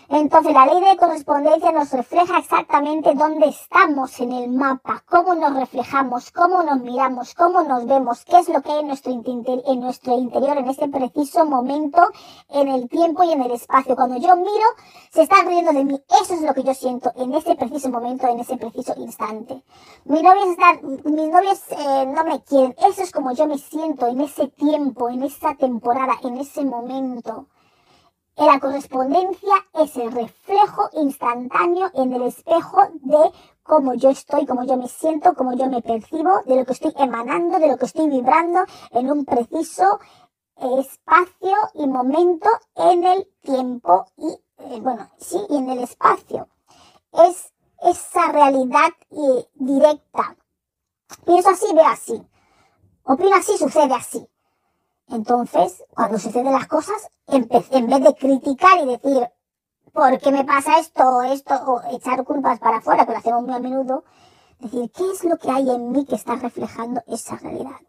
[0.08, 5.54] Entonces la ley de correspondencia nos refleja exactamente dónde estamos en el mapa, cómo nos
[5.56, 9.80] reflejamos, cómo nos miramos, cómo nos vemos, qué es lo que hay en nuestro, en
[9.80, 12.00] nuestro interior en este preciso momento,
[12.50, 13.96] en el tiempo y en el espacio.
[13.96, 14.66] Cuando yo miro,
[15.10, 16.00] se están riendo de mí.
[16.22, 19.62] Eso es lo que yo siento en ese preciso momento, en ese preciso instante.
[20.04, 22.74] Mis novios, están, mis novios eh, no me quieren.
[22.78, 27.46] Eso es como yo me siento en ese tiempo, en esa temporada, en ese momento.
[28.36, 33.32] La correspondencia es el reflejo instantáneo en el espejo de
[33.62, 36.92] cómo yo estoy, cómo yo me siento, cómo yo me percibo, de lo que estoy
[36.98, 38.60] emanando, de lo que estoy vibrando
[38.90, 40.00] en un preciso
[40.78, 44.28] espacio y momento en el tiempo y,
[44.58, 46.46] eh, bueno, sí, y en el espacio.
[47.12, 50.36] Es esa realidad eh, directa.
[51.24, 52.22] Pienso así, veo así.
[53.04, 54.28] Opino así, sucede así.
[55.08, 59.28] Entonces, cuando suceden las cosas, en vez de criticar y decir,
[59.92, 63.54] ¿por qué me pasa esto, esto, o echar culpas para afuera, que lo hacemos muy
[63.54, 64.04] a menudo,
[64.58, 67.80] decir, ¿qué es lo que hay en mí que está reflejando esa realidad?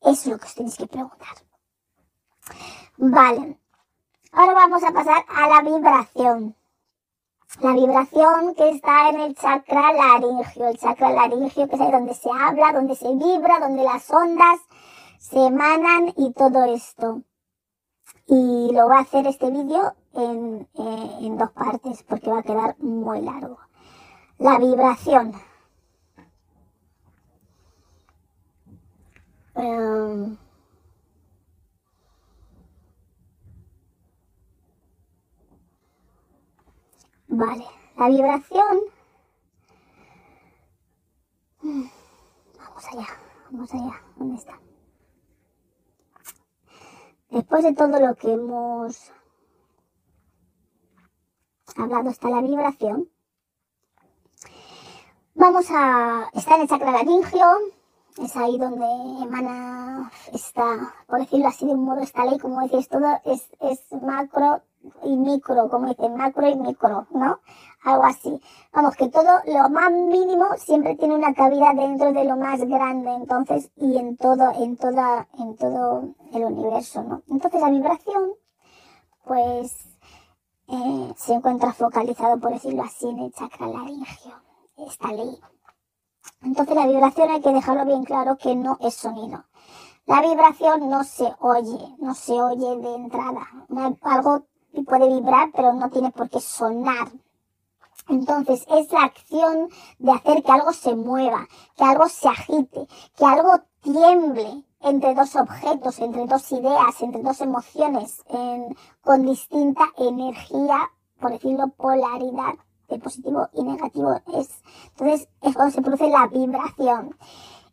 [0.00, 1.36] Eso es lo que os tenéis que preguntar.
[2.96, 3.58] Vale.
[4.32, 6.54] Ahora vamos a pasar a la vibración.
[7.60, 10.68] La vibración que está en el chakra laringio.
[10.68, 14.60] El chakra laringio que es ahí donde se habla, donde se vibra, donde las ondas
[15.18, 15.50] se
[16.16, 17.22] y todo esto.
[18.26, 22.42] Y lo va a hacer este vídeo en, eh, en dos partes porque va a
[22.42, 23.58] quedar muy largo.
[24.38, 25.32] La vibración.
[29.54, 30.36] Em,
[37.28, 37.64] vale,
[37.96, 38.78] la vibración.
[41.62, 41.84] Mm,
[42.58, 43.06] vamos allá,
[43.50, 44.02] vamos allá.
[44.16, 44.67] ¿Dónde está?
[47.30, 49.12] Después de todo lo que hemos
[51.76, 53.08] hablado, está la vibración.
[55.34, 57.46] Vamos a estar en el chakra laringio,
[58.22, 58.86] es ahí donde
[59.22, 63.48] emana esta, por decirlo así de un modo, esta ley, como decís, todo es
[64.02, 64.62] macro
[65.04, 67.40] y micro, como dicen, macro y micro, ¿no?
[67.84, 68.40] Algo así.
[68.72, 73.12] Vamos, que todo lo más mínimo siempre tiene una cabida dentro de lo más grande,
[73.14, 77.22] entonces, y en todo, en toda, en todo el universo, ¿no?
[77.28, 78.32] Entonces la vibración,
[79.24, 79.74] pues,
[80.68, 84.48] eh, se encuentra focalizado, por decirlo así, en el chakra laringio
[84.86, 85.38] esta ley.
[86.42, 89.44] Entonces la vibración hay que dejarlo bien claro que no es sonido.
[90.06, 93.46] La vibración no se oye, no se oye de entrada.
[94.02, 94.46] Algo
[94.86, 97.08] puede vibrar, pero no tiene por qué sonar.
[98.08, 101.46] Entonces es la acción de hacer que algo se mueva,
[101.76, 107.40] que algo se agite, que algo tiemble entre dos objetos, entre dos ideas, entre dos
[107.40, 108.22] emociones,
[109.02, 110.90] con distinta energía,
[111.20, 112.54] por decirlo, polaridad
[112.88, 114.62] de positivo y negativo es,
[114.92, 117.14] entonces es cuando se produce la vibración.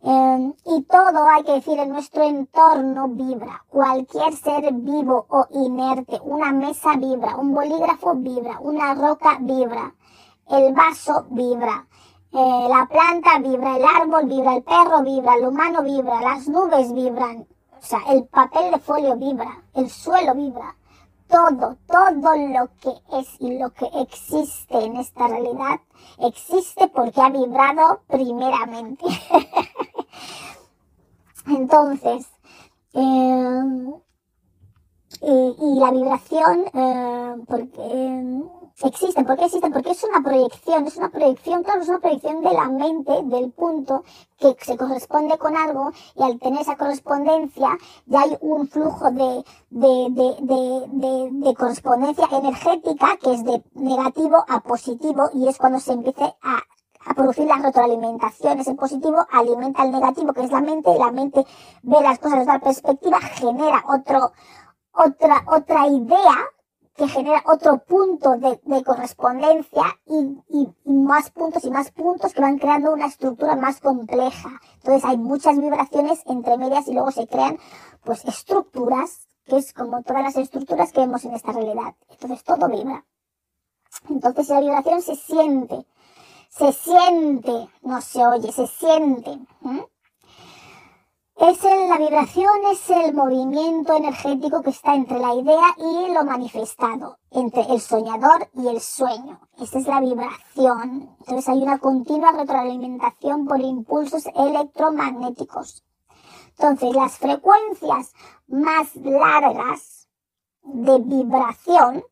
[0.08, 3.66] Em, y todo, hay que decir, en nuestro entorno vibra.
[3.70, 9.96] Cualquier ser vivo o inerte, una mesa vibra, un bolígrafo vibra, una roca vibra,
[10.48, 11.88] el vaso vibra,
[12.32, 16.94] eh, la planta vibra, el árbol vibra, el perro vibra, el humano vibra, las nubes
[16.94, 20.76] vibran, o sea, el papel de folio vibra, el suelo vibra
[21.28, 25.80] todo, todo lo que es y lo que existe en esta realidad
[26.20, 29.06] existe porque ha vibrado primeramente.
[31.48, 32.28] Entonces,
[32.94, 33.86] eh,
[35.22, 38.44] y, la vibración, eh, porque
[38.84, 39.26] existen.
[39.26, 39.72] ¿Por qué existen?
[39.72, 43.52] Porque es una proyección, es una proyección, claro, es una proyección de la mente, del
[43.52, 44.04] punto
[44.38, 49.46] que se corresponde con algo y al tener esa correspondencia ya hay un flujo de,
[49.70, 55.80] de, de, de, de correspondencia energética que es de negativo a positivo y es cuando
[55.80, 56.60] se empiece a
[57.06, 58.68] a producir las retroalimentaciones.
[58.68, 61.46] El positivo alimenta el negativo, que es la mente, y la mente
[61.84, 64.32] ve las cosas desde otra perspectiva, genera otro,
[64.94, 66.36] otra, otra idea
[66.96, 72.42] que genera otro punto de, de correspondencia y, y, más puntos y más puntos que
[72.42, 74.50] van creando una estructura más compleja.
[74.76, 77.60] Entonces hay muchas vibraciones entre medias y luego se crean
[78.04, 81.96] pues estructuras, que es como todas las estructuras que vemos en esta realidad.
[82.10, 83.06] Entonces todo vibra.
[84.10, 85.86] Entonces la vibración se siente,
[86.58, 89.40] se siente, no se oye, se siente.
[91.36, 97.18] Es la vibración, es el movimiento energético que está entre la idea y lo manifestado,
[97.32, 99.42] entre el soñador y el sueño.
[99.60, 101.14] Esa es la vibración.
[101.20, 105.84] Entonces hay una continua retroalimentación por impulsos electromagnéticos.
[106.52, 108.14] Entonces las frecuencias
[108.48, 110.08] más largas
[110.64, 112.04] de vibración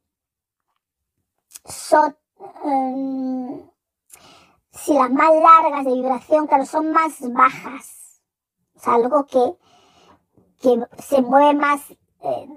[1.63, 2.17] son,
[2.65, 3.72] em,
[4.73, 8.03] si las más largas de vibración, claro, son más bajas
[8.87, 9.57] algo que,
[10.61, 12.47] que se mueve más, eh,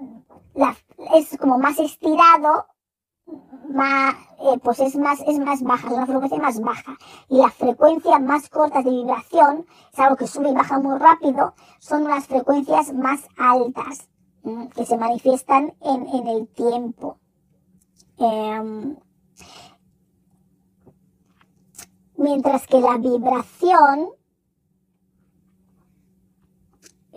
[1.15, 2.67] es como más estirado,
[3.69, 6.97] más, eh, pues es más, es más baja, es una frecuencia más baja.
[7.29, 11.53] Y las frecuencias más cortas de vibración, es algo que sube y baja muy rápido,
[11.79, 14.09] son unas frecuencias más altas,
[14.75, 17.19] que se manifiestan en, en el tiempo.
[18.17, 18.95] Em,
[22.17, 24.09] mientras que la vibración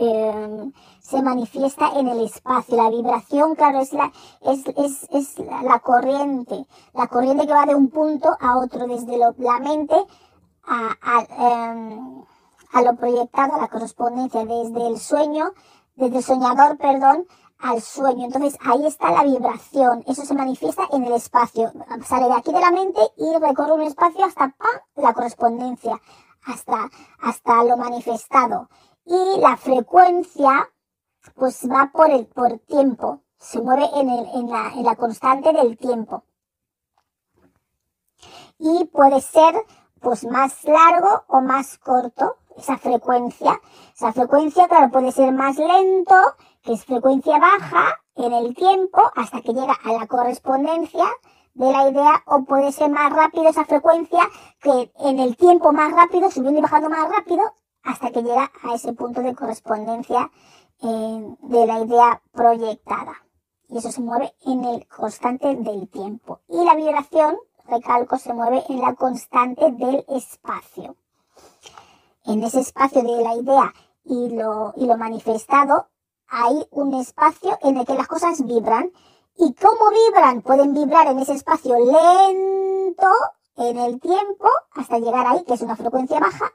[0.00, 0.72] Em,
[1.02, 2.74] se manifiesta en el espacio.
[2.74, 7.74] La vibración, claro, es la, es, es, es la, corriente, la corriente que va de
[7.74, 9.94] un punto a otro, desde lo, la mente
[10.64, 12.24] a, a, em,
[12.72, 15.52] a lo proyectado, a la correspondencia, desde el sueño,
[15.96, 17.26] desde el soñador, perdón,
[17.62, 18.26] al sueño.
[18.26, 20.04] Entonces ahí está la vibración.
[20.06, 21.72] Eso se manifiesta en el espacio.
[22.04, 24.80] Sale de aquí de la mente y recorre un espacio hasta ¡pam!
[24.96, 26.00] la correspondencia,
[26.46, 26.90] hasta,
[27.20, 28.68] hasta lo manifestado
[29.04, 30.70] y la frecuencia
[31.34, 35.52] pues va por el por tiempo, se mueve en, el, en, la, en la constante
[35.52, 36.24] del tiempo.
[38.58, 39.54] Y puede ser
[40.00, 43.60] pues más largo o más corto esa frecuencia.
[43.94, 46.14] Esa frecuencia, claro, puede ser más lento,
[46.62, 51.06] que es frecuencia baja en el tiempo hasta que llega a la correspondencia
[51.54, 54.20] de la idea o puede ser más rápido esa frecuencia
[54.60, 57.42] que en el tiempo más rápido, subiendo y bajando más rápido
[57.82, 60.30] hasta que llega a ese punto de correspondencia
[60.82, 63.14] eh, de la idea proyectada.
[63.68, 66.40] Y eso se mueve en el constante del tiempo.
[66.48, 67.36] Y la vibración,
[67.66, 70.96] recalco, se mueve en la constante del espacio.
[72.24, 73.72] En ese espacio de la idea
[74.04, 75.88] y lo, y lo manifestado,
[76.30, 78.92] hay un espacio en el que las cosas vibran.
[79.36, 80.42] ¿Y cómo vibran?
[80.42, 83.08] Pueden vibrar en ese espacio lento
[83.56, 86.52] en el tiempo hasta llegar ahí, que es una frecuencia baja,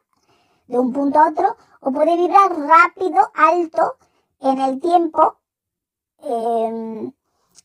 [0.67, 3.97] de un punto a otro, o puede vibrar rápido, alto,
[4.39, 5.38] en el tiempo,
[6.19, 7.11] em,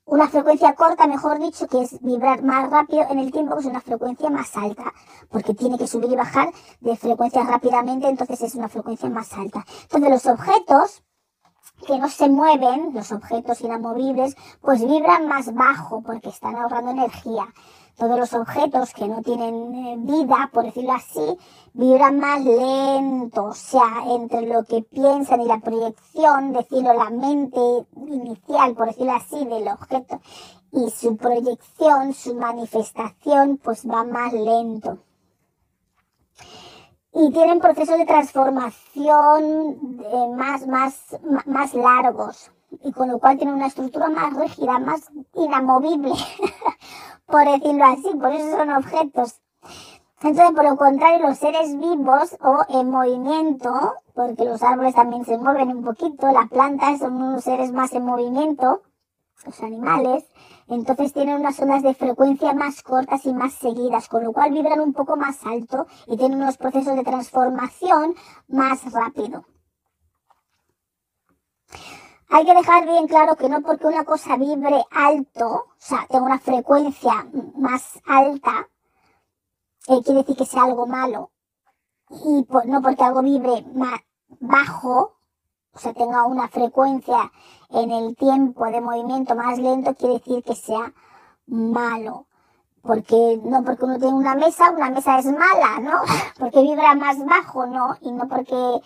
[0.04, 3.66] una frecuencia corta, mejor dicho, que es vibrar más rápido en el tiempo, que es
[3.66, 4.92] una frecuencia más alta,
[5.30, 9.64] porque tiene que subir y bajar de frecuencia rápidamente, entonces es una frecuencia más alta.
[9.84, 11.02] Entonces los objetos
[11.86, 17.46] que no se mueven, los objetos inamovibles, pues vibran más bajo porque están ahorrando energía
[18.00, 21.36] todos los objetos que no tienen eh, vida, por decirlo así,
[21.74, 27.60] vibran más lento, o sea, entre lo que piensan y la proyección, decirlo, la mente
[28.08, 30.18] inicial, por decirlo así, del objeto
[30.72, 34.98] y su proyección, su manifestación, pues va más lento.
[37.12, 42.52] Y tienen procesos de transformación eh, más, más, más largos
[42.82, 46.12] y con lo cual tienen una estructura más rígida, más inamovible.
[47.30, 49.40] por decirlo así, por eso son objetos.
[50.22, 55.38] Entonces, por lo contrario, los seres vivos o en movimiento, porque los árboles también se
[55.38, 58.82] mueven un poquito, las plantas son unos seres más en movimiento,
[59.44, 60.24] los animales,
[60.68, 64.80] entonces tienen unas ondas de frecuencia más cortas y más seguidas, con lo cual vibran
[64.80, 68.14] un poco más alto y tienen unos procesos de transformación
[68.48, 69.44] más rápido.
[72.32, 76.26] Hay que dejar bien claro que no porque una cosa vibre alto, o sea, tenga
[76.26, 77.26] una frecuencia
[77.56, 78.68] más alta,
[79.88, 81.32] eh, quiere decir que sea algo malo.
[82.08, 84.00] Y no porque algo vibre más
[84.38, 85.16] bajo,
[85.72, 87.32] o sea, tenga una frecuencia
[87.72, 90.92] en el tiempo de movimiento más lento, quiere decir que sea
[91.46, 92.26] malo.
[92.82, 96.00] Porque no porque uno tiene una mesa, una mesa es mala, ¿no?
[96.38, 97.96] Porque vibra más bajo, ¿no?
[98.00, 98.80] Y no porque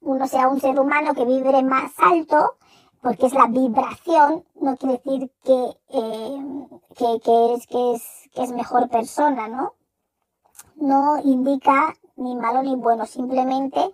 [0.00, 2.56] uno sea un ser humano que vibre más alto,
[3.00, 6.44] porque es la vibración, no quiere decir que, eh,
[6.96, 9.74] que, es, que, es, que es mejor persona, ¿no?
[10.74, 13.92] No indica ni malo ni bueno, simplemente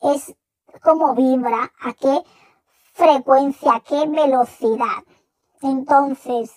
[0.00, 0.34] es
[0.82, 2.22] cómo vibra, a qué
[2.98, 5.04] frecuencia, qué velocidad.
[5.62, 6.52] Entonces,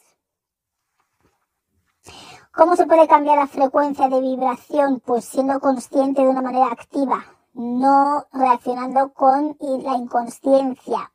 [2.51, 4.99] ¿cómo se puede cambiar la frecuencia de vibración?
[5.05, 7.23] Pues siendo consciente de una manera activa,
[7.53, 11.11] no reaccionando con la inconsciencia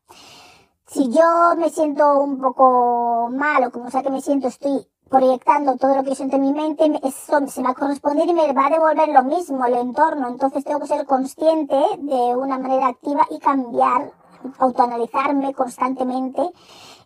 [0.87, 5.77] si yo me siento un poco mal o como sea que me siento, estoy proyectando
[5.77, 8.67] todo lo que siento en mi mente, eso se va a corresponder y me va
[8.67, 10.29] a devolver lo mismo el entorno.
[10.29, 14.13] Entonces tengo que ser consciente de una manera activa y cambiar,
[14.59, 16.43] autoanalizarme constantemente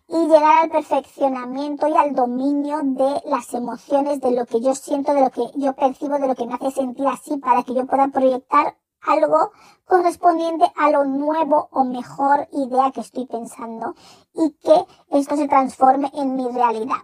[0.07, 5.13] y llegar al perfeccionamiento y al dominio de las emociones, de lo que yo siento,
[5.13, 7.85] de lo que yo percibo, de lo que me hace sentir así, para que yo
[7.85, 9.51] pueda proyectar algo
[9.85, 13.95] correspondiente a lo nuevo o mejor idea que estoy pensando
[14.33, 17.03] y que esto se transforme en mi realidad.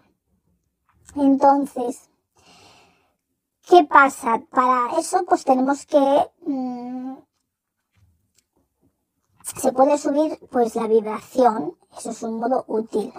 [1.15, 2.09] Entonces,
[3.67, 4.41] ¿qué pasa?
[4.51, 6.29] Para eso pues tenemos que...
[6.45, 7.15] Mm,
[9.59, 13.13] se puede subir pues la vibración, eso es un modo útil.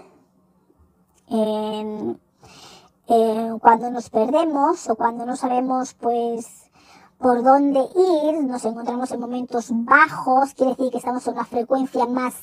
[3.60, 6.70] cuando nos perdemos o cuando no sabemos pues
[7.18, 12.06] por dónde ir, nos encontramos en momentos bajos, quiere decir que estamos en una frecuencia
[12.06, 12.34] más,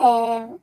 [0.00, 0.58] eh,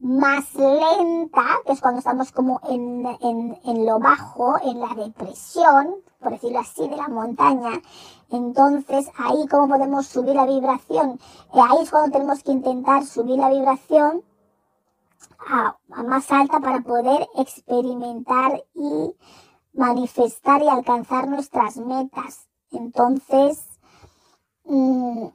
[0.00, 5.96] más lenta, que es cuando estamos como en, en, en lo bajo, en la depresión,
[6.20, 7.82] por decirlo así, de la montaña.
[8.30, 11.18] Entonces, ahí cómo podemos subir la vibración.
[11.54, 14.22] Eh, ahí es cuando tenemos que intentar subir la vibración
[15.38, 19.14] a, a más alta para poder experimentar y
[19.72, 22.48] manifestar y alcanzar nuestras metas.
[22.70, 23.64] Entonces,
[24.64, 25.28] mm,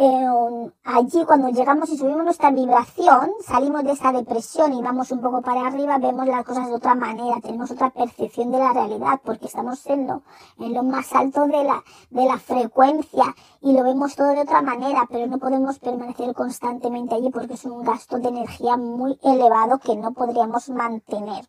[0.00, 5.20] eh, allí cuando llegamos y subimos nuestra vibración, salimos de esa depresión y vamos un
[5.20, 9.20] poco para arriba, vemos las cosas de otra manera, tenemos otra percepción de la realidad,
[9.24, 10.22] porque estamos en lo,
[10.60, 14.62] en lo más alto de la, de la frecuencia y lo vemos todo de otra
[14.62, 19.80] manera, pero no podemos permanecer constantemente allí porque es un gasto de energía muy elevado
[19.80, 21.44] que no podríamos mantener.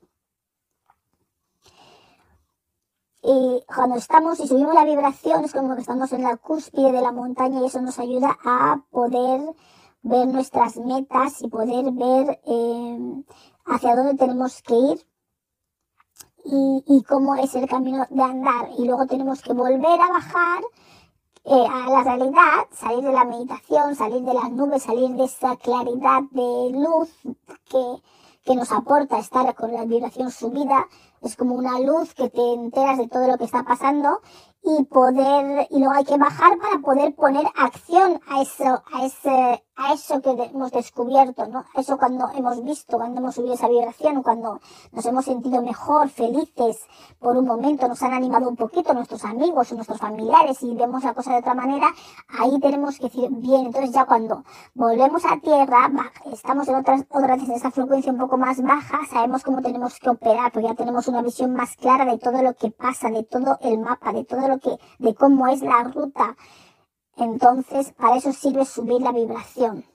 [3.21, 7.01] Y cuando estamos y subimos la vibración es como que estamos en la cúspide de
[7.01, 9.41] la montaña y eso nos ayuda a poder
[10.01, 13.23] ver nuestras metas y poder ver eh,
[13.65, 15.05] hacia dónde tenemos que ir
[16.45, 18.69] y, y, cómo es el camino de andar.
[18.77, 20.63] Y luego tenemos que volver a bajar
[21.43, 25.55] eh, a la realidad, salir de la meditación, salir de las nubes, salir de esa
[25.57, 27.09] claridad de luz
[27.65, 28.01] que,
[28.45, 30.87] que nos aporta estar con la vibración subida,
[31.21, 34.21] es como una luz que te enteras de todo lo que está pasando
[34.61, 39.63] y poder, y luego hay que bajar para poder poner acción a eso, a ese,
[39.75, 41.63] a eso que hemos descubierto, ¿no?
[41.75, 44.59] Eso cuando hemos visto, cuando hemos subido esa vibración, cuando
[44.91, 46.81] nos hemos sentido mejor, felices
[47.19, 51.03] por un momento, nos han animado un poquito nuestros amigos o nuestros familiares y vemos
[51.03, 51.87] la cosa de otra manera,
[52.27, 54.43] ahí tenemos que decir, bien, entonces ya cuando
[54.73, 55.89] volvemos a tierra,
[56.31, 60.09] estamos en otras, otras en esa frecuencia un poco más baja, sabemos cómo tenemos que
[60.09, 63.57] operar, porque ya tenemos una visión más clara de todo lo que pasa, de todo
[63.61, 66.35] el mapa, de todo que, de cómo es la ruta.
[67.17, 69.85] Entonces, para eso sirve subir la vibración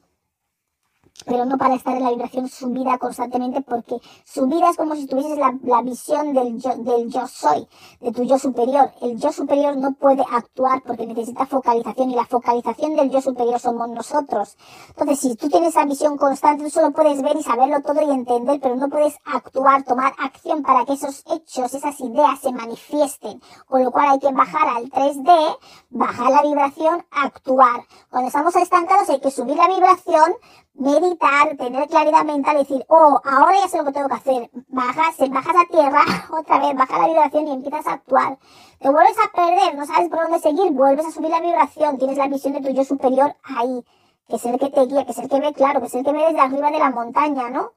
[1.25, 5.39] pero no para estar en la vibración subida constantemente, porque subida es como si tuvieses
[5.39, 7.67] la, la, visión del yo, del yo soy,
[8.01, 8.93] de tu yo superior.
[9.01, 13.59] El yo superior no puede actuar porque necesita focalización y la focalización del yo superior
[13.59, 14.57] somos nosotros.
[14.89, 18.11] Entonces, si tú tienes esa visión constante, tú solo puedes ver y saberlo todo y
[18.11, 23.41] entender, pero no puedes actuar, tomar acción para que esos hechos, esas ideas se manifiesten.
[23.67, 25.59] Con lo cual hay que bajar al 3D,
[25.91, 27.85] bajar la vibración, actuar.
[28.11, 30.35] Cuando estamos estancados hay que subir la vibración,
[30.75, 34.51] meditar, tener claridad mental, decir, oh, ahora ya sé lo que tengo que hacer.
[34.69, 36.03] Bajas, bajas a tierra,
[36.39, 38.39] otra vez, baja la vibración y empiezas a actuar.
[38.81, 42.19] Te vuelves a perder, no sabes por dónde seguir, vuelves a subir la vibración, tienes
[42.19, 43.85] la visión de tu yo superior ahí,
[44.29, 46.05] que es el que te guía, que es el que ve claro, que es el
[46.05, 47.73] que ve desde arriba de la montaña, ¿no?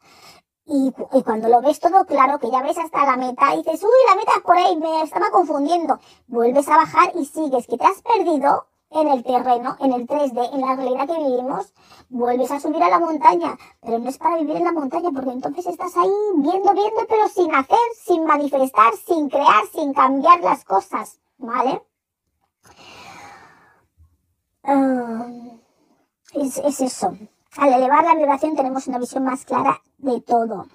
[0.65, 3.89] Y, y, cuando lo ves todo claro, que ya ves hasta la meta, dices, uy,
[4.09, 5.97] la meta es por ahí, me estaba confundiendo.
[6.27, 10.53] Vuelves a bajar y sigues, que te has perdido, en el terreno, en el 3D,
[10.53, 11.73] en la realidad que vivimos,
[12.09, 15.31] vuelves a subir a la montaña, pero no es para vivir en la montaña, porque
[15.31, 20.63] entonces estás ahí viendo, viendo, pero sin hacer, sin manifestar, sin crear, sin cambiar las
[20.63, 21.81] cosas, ¿vale?
[24.63, 25.59] Uh,
[26.33, 27.17] es, es eso.
[27.57, 30.67] Al elevar la vibración tenemos una visión más clara de todo.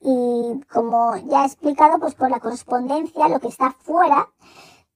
[0.00, 4.28] Y como ya he explicado, pues por la correspondencia, lo que está fuera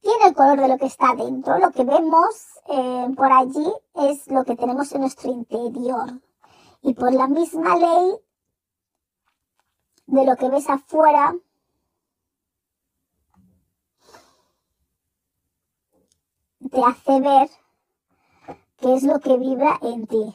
[0.00, 1.58] tiene el color de lo que está dentro.
[1.58, 6.20] Lo que vemos eh, por allí es lo que tenemos en nuestro interior.
[6.82, 8.18] Y por la misma ley
[10.06, 11.34] de lo que ves afuera,
[16.70, 17.50] te hace ver
[18.78, 20.34] qué es lo que vibra en ti.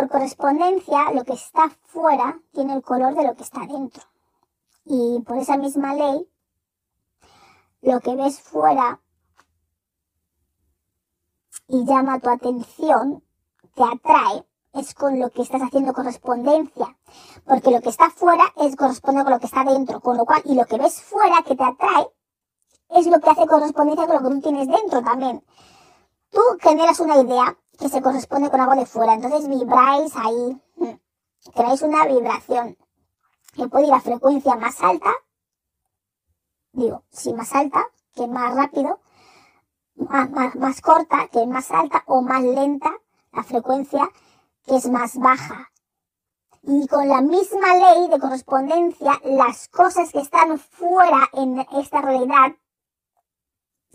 [0.00, 4.02] Por correspondencia, lo que está fuera tiene el color de lo que está dentro.
[4.86, 6.26] Y por esa misma ley,
[7.82, 8.98] lo que ves fuera
[11.68, 13.22] y llama tu atención,
[13.74, 16.96] te atrae, es con lo que estás haciendo correspondencia.
[17.44, 20.00] Porque lo que está fuera es corresponde con lo que está dentro.
[20.00, 22.08] Con lo cual, y lo que ves fuera que te atrae,
[22.88, 25.44] es lo que hace correspondencia con lo que tú tienes dentro también.
[26.30, 29.14] Tú generas una idea que se corresponde con algo de fuera.
[29.14, 30.62] Entonces vibráis ahí,
[31.54, 32.76] creáis una vibración
[33.54, 35.10] que puede ir a frecuencia más alta,
[36.72, 39.00] digo, sí, más alta, que más rápido,
[39.96, 42.92] más, más, más corta, que más alta, o más lenta,
[43.32, 44.08] la frecuencia
[44.66, 45.70] que es más baja.
[46.62, 52.52] Y con la misma ley de correspondencia, las cosas que están fuera en esta realidad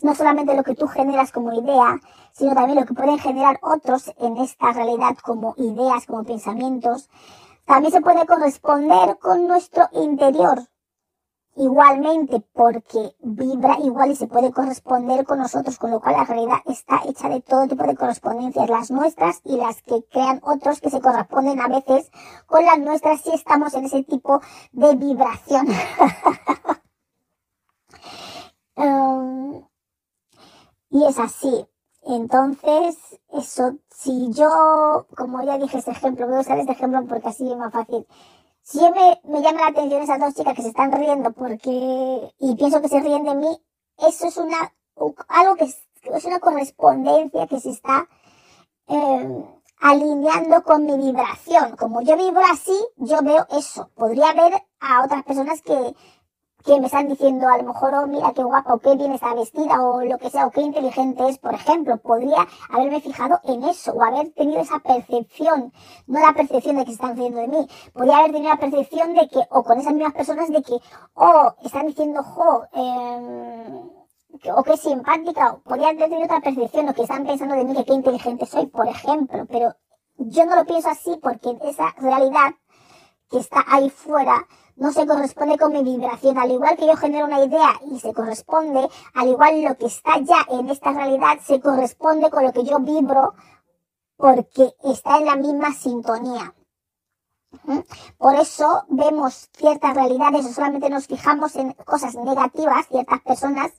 [0.02, 2.00] no solamente lo que tú generas como idea,
[2.34, 7.10] sino también lo que pueden generar otros en esta realidad como ideas, como pensamientos,
[7.66, 10.68] también se puede corresponder con nuestro interior.
[11.58, 16.58] Igualmente, porque vibra igual y se puede corresponder con nosotros, con lo cual la realidad
[16.66, 20.90] está hecha de todo tipo de correspondencias, las nuestras y las que crean otros que
[20.90, 22.12] se corresponden a veces
[22.46, 24.42] con las nuestras si estamos en ese tipo
[24.74, 25.66] de vibración.
[28.76, 29.66] um,
[30.96, 31.68] y es así.
[32.04, 32.96] Entonces,
[33.34, 37.52] eso, si yo, como ya dije ese ejemplo, voy a usar este ejemplo porque así
[37.52, 38.08] es más fácil.
[38.62, 42.34] Si yo me, me llama la atención esas dos chicas que se están riendo porque,
[42.40, 43.62] y pienso que se ríen de mí,
[43.98, 44.74] eso es una,
[45.28, 48.08] algo que es, es una correspondencia que se está
[48.88, 49.46] eh,
[49.82, 51.76] alineando con mi vibración.
[51.76, 53.90] Como yo vibro así, yo veo eso.
[53.96, 55.94] Podría ver a otras personas que,
[56.66, 59.36] que me están diciendo a lo mejor, oh, mira qué guapa o qué bien está
[59.36, 63.64] vestida o lo que sea o qué inteligente es, por ejemplo, podría haberme fijado en
[63.64, 65.72] eso o haber tenido esa percepción,
[66.08, 69.14] no la percepción de que se están riendo de mí, podría haber tenido la percepción
[69.14, 70.78] de que, o con esas mismas personas de que,
[71.14, 73.82] oh, están diciendo, jo, eh,
[74.56, 77.76] o qué simpática, o podría haber tenido otra percepción, o que están pensando de mí
[77.76, 79.76] que qué inteligente soy, por ejemplo, pero
[80.18, 82.56] yo no lo pienso así porque esa realidad
[83.30, 86.38] que está ahí fuera no se corresponde con mi vibración.
[86.38, 90.20] Al igual que yo genero una idea y se corresponde, al igual lo que está
[90.20, 93.34] ya en esta realidad se corresponde con lo que yo vibro
[94.18, 96.54] porque está en la misma sintonía.
[97.64, 97.80] ¿Mm?
[98.18, 103.72] Por eso vemos ciertas realidades o solamente nos fijamos en cosas negativas, ciertas personas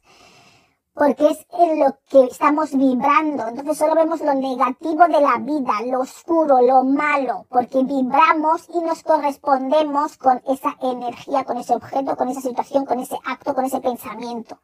[0.97, 3.47] porque es en lo que estamos vibrando.
[3.49, 8.81] Entonces solo vemos lo negativo de la vida, lo oscuro, lo malo, porque vibramos y
[8.81, 13.67] nos correspondemos con esa energía, con ese objeto, con esa situación, con ese acto, con
[13.67, 14.59] ese pensamiento.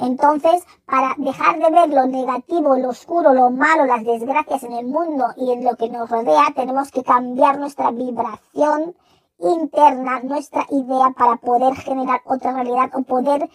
[0.00, 4.86] Entonces, para dejar de ver lo negativo, lo oscuro, lo malo, las desgracias en el
[4.86, 8.96] mundo y en lo que nos rodea, tenemos que cambiar nuestra vibración
[9.38, 13.48] interna, nuestra idea para poder generar otra realidad o poder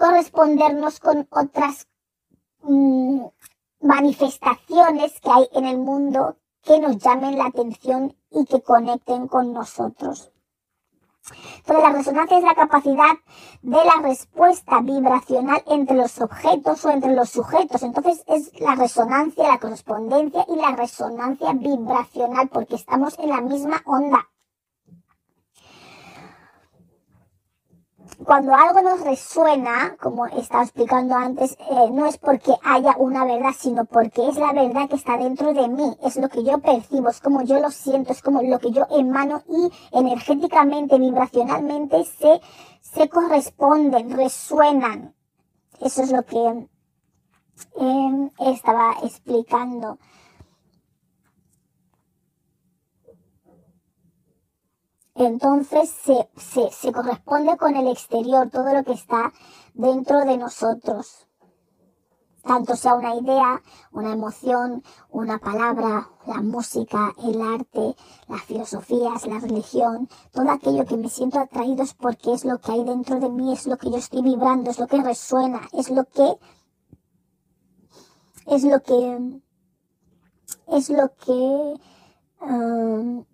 [0.00, 1.86] correspondernos con otras
[2.62, 3.22] mm,
[3.82, 9.52] manifestaciones que hay en el mundo que nos llamen la atención y que conecten con
[9.52, 10.32] nosotros.
[11.58, 13.12] Entonces la resonancia es la capacidad
[13.60, 17.82] de la respuesta vibracional entre los objetos o entre los sujetos.
[17.82, 23.82] Entonces es la resonancia, la correspondencia y la resonancia vibracional porque estamos en la misma
[23.84, 24.30] onda.
[28.24, 33.52] Cuando algo nos resuena, como estaba explicando antes, eh, no es porque haya una verdad,
[33.58, 37.08] sino porque es la verdad que está dentro de mí, es lo que yo percibo,
[37.08, 42.40] es como yo lo siento, es como lo que yo emano y energéticamente, vibracionalmente se,
[42.80, 45.14] se corresponden, resuenan.
[45.80, 46.68] Eso es lo que
[47.80, 49.98] eh, estaba explicando.
[55.26, 59.32] Entonces se, se, se corresponde con el exterior, todo lo que está
[59.74, 61.26] dentro de nosotros.
[62.42, 63.62] Tanto sea una idea,
[63.92, 67.94] una emoción, una palabra, la música, el arte,
[68.28, 72.72] las filosofías, la religión, todo aquello que me siento atraído es porque es lo que
[72.72, 75.90] hay dentro de mí, es lo que yo estoy vibrando, es lo que resuena, es
[75.90, 76.38] lo que
[78.46, 79.40] es lo que
[80.68, 81.74] es lo que
[82.40, 83.24] um,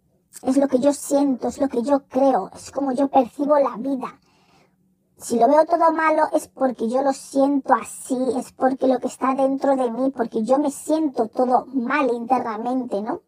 [0.43, 3.77] es lo que yo siento, es lo que yo creo, es como yo percibo la
[3.77, 4.21] vida.
[5.19, 9.07] Si lo veo todo malo es porque yo lo siento así, es porque lo que
[9.07, 13.23] está dentro de mí, porque yo me siento todo mal internamente, ¿no?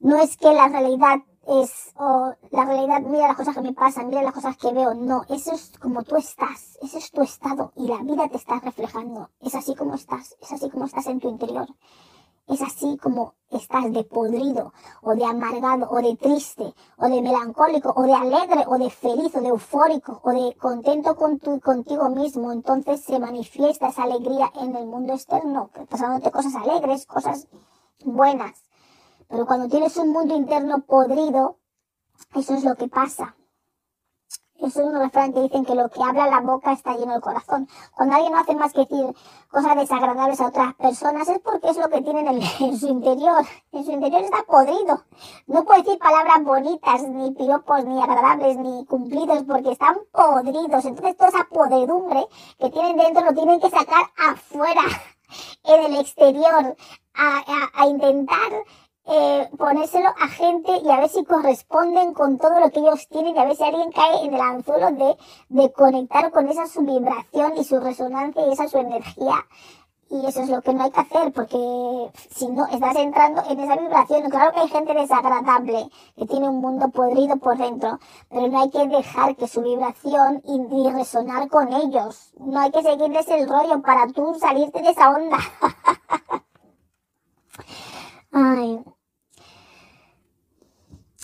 [0.00, 4.08] No es que la realidad es, o la realidad, mira las cosas que me pasan,
[4.08, 7.72] mira las cosas que veo, no, eso es como tú estás, ese es tu estado
[7.74, 11.20] y la vida te está reflejando, es así como estás, es así como estás en
[11.20, 11.68] tu interior.
[12.48, 14.72] Es así como estás de podrido,
[15.02, 19.34] o de amargado, o de triste, o de melancólico, o de alegre, o de feliz,
[19.34, 22.52] o de eufórico, o de contento con tu, contigo mismo.
[22.52, 27.48] Entonces se manifiesta esa alegría en el mundo externo, pasándote cosas alegres, cosas
[28.04, 28.64] buenas.
[29.28, 31.58] Pero cuando tienes un mundo interno podrido,
[32.34, 33.37] eso es lo que pasa.
[34.68, 37.22] Eso es un refrán que dicen que lo que habla la boca está lleno el
[37.22, 37.66] corazón.
[37.96, 39.14] Cuando alguien no hace más que decir
[39.50, 42.42] cosas desagradables a otras personas es porque es lo que tienen en,
[42.78, 43.46] su interior.
[43.72, 45.04] En su interior está podrido.
[45.46, 50.84] No puede decir palabras bonitas, ni piropos, ni agradables, ni cumplidos, porque están podridos.
[50.84, 52.26] Entonces toda esa podredumbre
[52.58, 54.82] que tienen dentro lo tienen que sacar afuera,
[55.64, 56.76] en el exterior,
[57.14, 57.42] a,
[57.72, 58.52] a intentar
[59.10, 63.34] eh, ponérselo a gente y a ver si corresponden con todo lo que ellos tienen
[63.34, 65.16] y a ver si alguien cae en el anzuelo de,
[65.48, 69.46] de conectar con esa su vibración y su resonancia y esa su energía.
[70.10, 73.60] Y eso es lo que no hay que hacer, porque si no estás entrando en
[73.60, 77.98] esa vibración, claro que hay gente desagradable, que tiene un mundo podrido por dentro,
[78.30, 82.32] pero no hay que dejar que su vibración y, y resonar con ellos.
[82.38, 85.38] No hay que seguirles el rollo para tú salirte de esa onda.
[88.32, 88.82] Ay.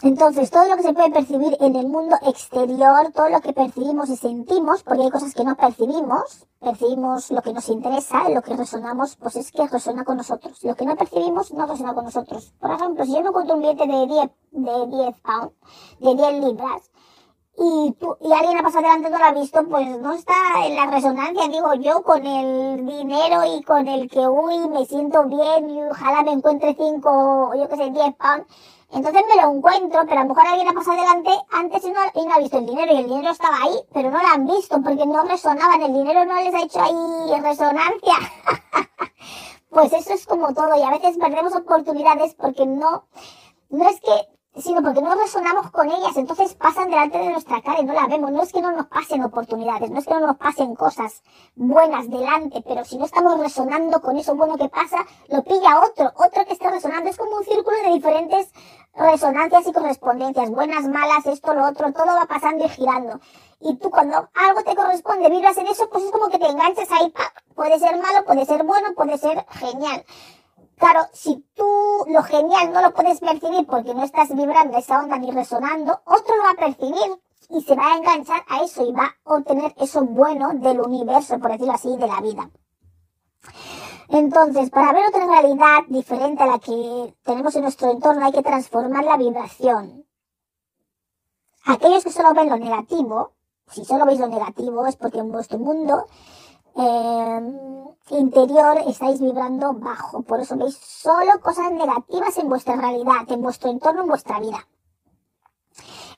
[0.05, 4.11] Entonces, todo lo que se puede percibir en el mundo exterior, todo lo que percibimos
[4.11, 8.55] y sentimos, porque hay cosas que no percibimos, percibimos lo que nos interesa, lo que
[8.55, 10.63] resonamos, pues es que resuena con nosotros.
[10.63, 12.53] Lo que no percibimos no resuena con nosotros.
[12.61, 15.55] Por ejemplo, si yo no cuento un billete de 10, de 10 pounds,
[16.01, 16.91] de 10 libras,
[17.57, 20.35] y, tú, y alguien ha pasado delante no lo ha visto, pues no está
[20.67, 25.25] en la resonancia, digo yo, con el dinero y con el que, uy, me siento
[25.29, 28.47] bien y ojalá me encuentre 5, yo qué sé, 10 pounds
[28.95, 32.01] entonces me lo encuentro, pero a lo mejor alguien ha pasado delante antes y no,
[32.15, 34.47] y no ha visto el dinero y el dinero estaba ahí, pero no lo han
[34.47, 38.15] visto porque no resonaban, el dinero no les ha hecho ahí resonancia.
[39.71, 43.07] pues eso es como todo y a veces perdemos oportunidades porque no,
[43.71, 47.81] no es que sino porque no resonamos con ellas, entonces pasan delante de nuestra cara
[47.81, 48.31] y no la vemos.
[48.31, 51.23] No es que no nos pasen oportunidades, no es que no nos pasen cosas
[51.57, 56.13] buenas delante, pero si no estamos resonando con eso bueno que pasa, lo pilla otro,
[56.17, 57.11] otro que está resonando.
[57.11, 58.53] Es como un círculo de diferentes
[58.95, 63.21] resonancias y correspondencias, buenas, malas, esto, lo otro, todo va pasando y girando.
[63.61, 66.91] Y tú cuando algo te corresponde, vibras en eso, pues es como que te enganchas
[66.93, 67.13] ahí,
[67.55, 70.05] puede ser malo, puede ser bueno, puede ser genial.
[70.77, 71.65] Claro, si tú
[72.09, 76.37] lo genial no lo puedes percibir porque no estás vibrando esa onda ni resonando, otro
[76.37, 77.21] lo va a percibir
[77.51, 81.39] y se va a enganchar a eso y va a obtener eso bueno del universo,
[81.39, 82.51] por decirlo así, de la vida.
[84.09, 88.43] Entonces, para ver otra realidad diferente a la que tenemos en nuestro entorno hay que
[88.43, 90.05] transformar la vibración.
[91.65, 93.33] Aquellos que solo ven lo negativo,
[93.71, 96.07] si solo veis lo negativo es porque en vuestro mundo
[96.77, 97.41] eh,
[98.11, 100.23] interior estáis vibrando bajo.
[100.23, 104.67] Por eso veis solo cosas negativas en vuestra realidad, en vuestro entorno, en vuestra vida.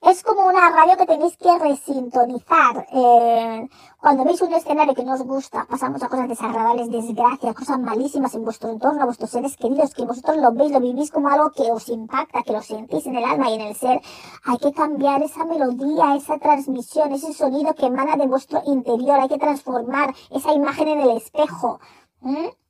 [0.02, 2.86] Es como una radio que tenéis que resintonizar.
[2.92, 3.68] Eh,
[3.98, 8.34] cuando veis un escenario que no os gusta, pasamos a cosas desagradables, desgracias, cosas malísimas
[8.34, 11.50] en vuestro entorno, a vuestros seres queridos, que vosotros lo veis, lo vivís como algo
[11.50, 14.00] que os impacta, que lo sentís en el alma y en el ser.
[14.44, 19.18] Hay que cambiar esa melodía, esa transmisión, ese sonido que emana de vuestro interior.
[19.18, 21.80] Hay que transformar esa imagen en el espejo,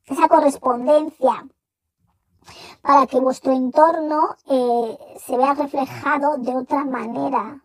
[0.05, 1.45] esa correspondencia
[2.81, 7.61] para que vuestro entorno eh, se vea reflejado de otra manera.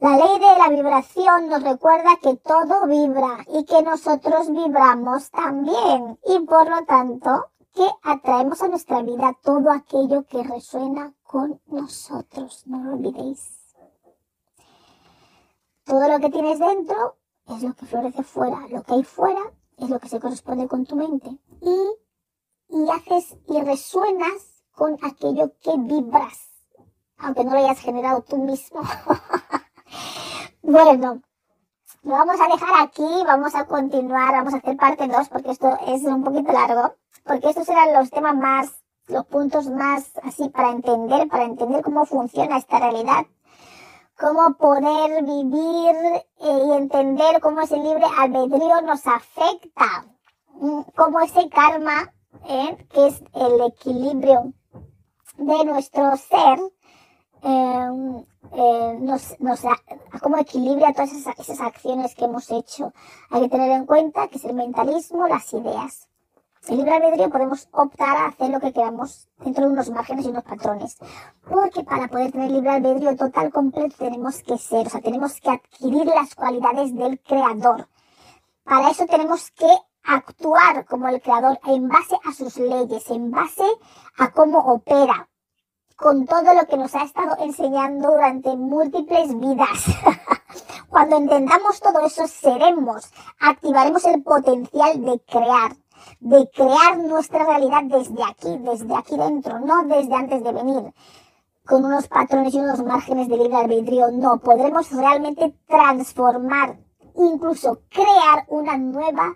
[0.00, 6.18] La ley de la vibración nos recuerda que todo vibra y que nosotros vibramos también
[6.26, 12.64] y por lo tanto que atraemos a nuestra vida todo aquello que resuena con nosotros.
[12.66, 13.74] No lo olvidéis.
[15.84, 17.16] Todo lo que tienes dentro
[17.46, 18.66] es lo que florece fuera.
[18.68, 21.28] Lo que hay fuera es lo que se corresponde con tu mente.
[21.60, 22.03] Y
[22.68, 26.48] y haces y resuenas con aquello que vibras,
[27.18, 28.80] aunque no lo hayas generado tú mismo.
[30.62, 31.22] bueno,
[32.02, 35.78] lo vamos a dejar aquí, vamos a continuar, vamos a hacer parte 2 porque esto
[35.86, 38.72] es un poquito largo, porque estos eran los temas más,
[39.08, 43.26] los puntos más así para entender, para entender cómo funciona esta realidad
[44.18, 45.96] cómo poder vivir
[46.40, 50.06] eh, y entender cómo ese libre albedrío nos afecta,
[50.54, 52.13] mm, cómo ese karma
[52.48, 52.86] ¿eh?
[52.90, 54.52] que es el equilibrio
[55.36, 56.58] de nuestro ser,
[57.42, 59.60] eh, nos, nos,
[60.22, 62.92] cómo equilibra todas esas, esas, acciones que hemos hecho.
[63.30, 66.08] Hay que tener en cuenta que es el mentalismo, las ideas.
[66.68, 70.30] El libre albedrío podemos optar a hacer lo que queramos dentro de unos márgenes y
[70.30, 70.96] unos patrones.
[71.46, 75.50] Porque para poder tener libre albedrío total completo tenemos que ser, o sea, tenemos que
[75.50, 77.88] adquirir las cualidades del creador.
[78.64, 79.68] Para eso tenemos que
[80.04, 83.64] actuar como el creador en base a sus leyes, en base
[84.18, 85.28] a cómo opera,
[85.96, 89.84] con todo lo que nos ha estado enseñando durante múltiples vidas.
[90.88, 93.10] Cuando entendamos todo eso, seremos,
[93.40, 95.76] activaremos el potencial de crear,
[96.20, 100.94] de crear nuestra realidad desde aquí, desde aquí dentro, no desde antes de venir,
[101.64, 106.78] con unos patrones y unos márgenes de libre albedrío, no, podremos realmente transformar,
[107.16, 109.34] incluso crear una nueva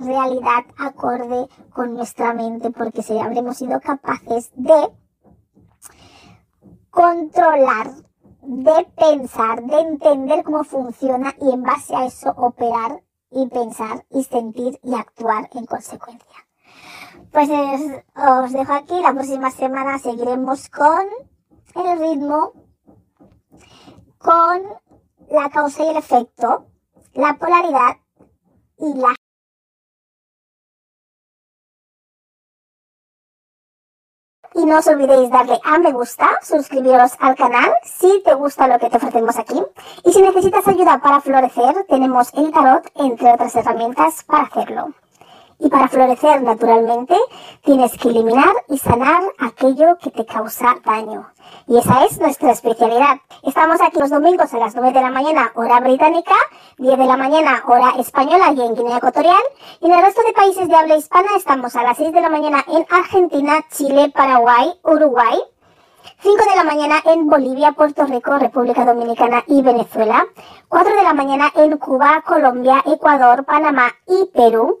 [0.00, 4.90] realidad acorde con nuestra mente, porque habremos sido capaces de
[6.90, 7.92] controlar,
[8.42, 14.24] de pensar, de entender cómo funciona y en base a eso operar y pensar y
[14.24, 16.46] sentir y actuar en consecuencia.
[17.30, 21.06] Pues os dejo aquí, la próxima semana seguiremos con
[21.76, 22.52] el ritmo,
[24.18, 24.62] con
[25.30, 26.66] la causa y el efecto,
[27.14, 27.98] la polaridad
[28.78, 29.14] y la
[34.60, 38.78] Y no os olvidéis darle a me gusta, suscribiros al canal si te gusta lo
[38.78, 39.58] que te ofrecemos aquí.
[40.04, 44.92] Y si necesitas ayuda para florecer, tenemos el tarot, entre otras herramientas, para hacerlo.
[45.60, 47.14] Y para florecer naturalmente,
[47.62, 51.28] tienes que eliminar y sanar aquello que te causa daño.
[51.66, 53.18] Y esa es nuestra especialidad.
[53.42, 56.34] Estamos aquí los domingos a las 9 de la mañana, hora británica,
[56.78, 59.42] 10 de la mañana, hora española y en Guinea Ecuatorial.
[59.82, 62.30] Y en el resto de países de habla hispana estamos a las 6 de la
[62.30, 65.42] mañana en Argentina, Chile, Paraguay, Uruguay.
[66.22, 70.26] 5 de la mañana en Bolivia, Puerto Rico, República Dominicana y Venezuela.
[70.68, 74.80] 4 de la mañana en Cuba, Colombia, Ecuador, Panamá y Perú.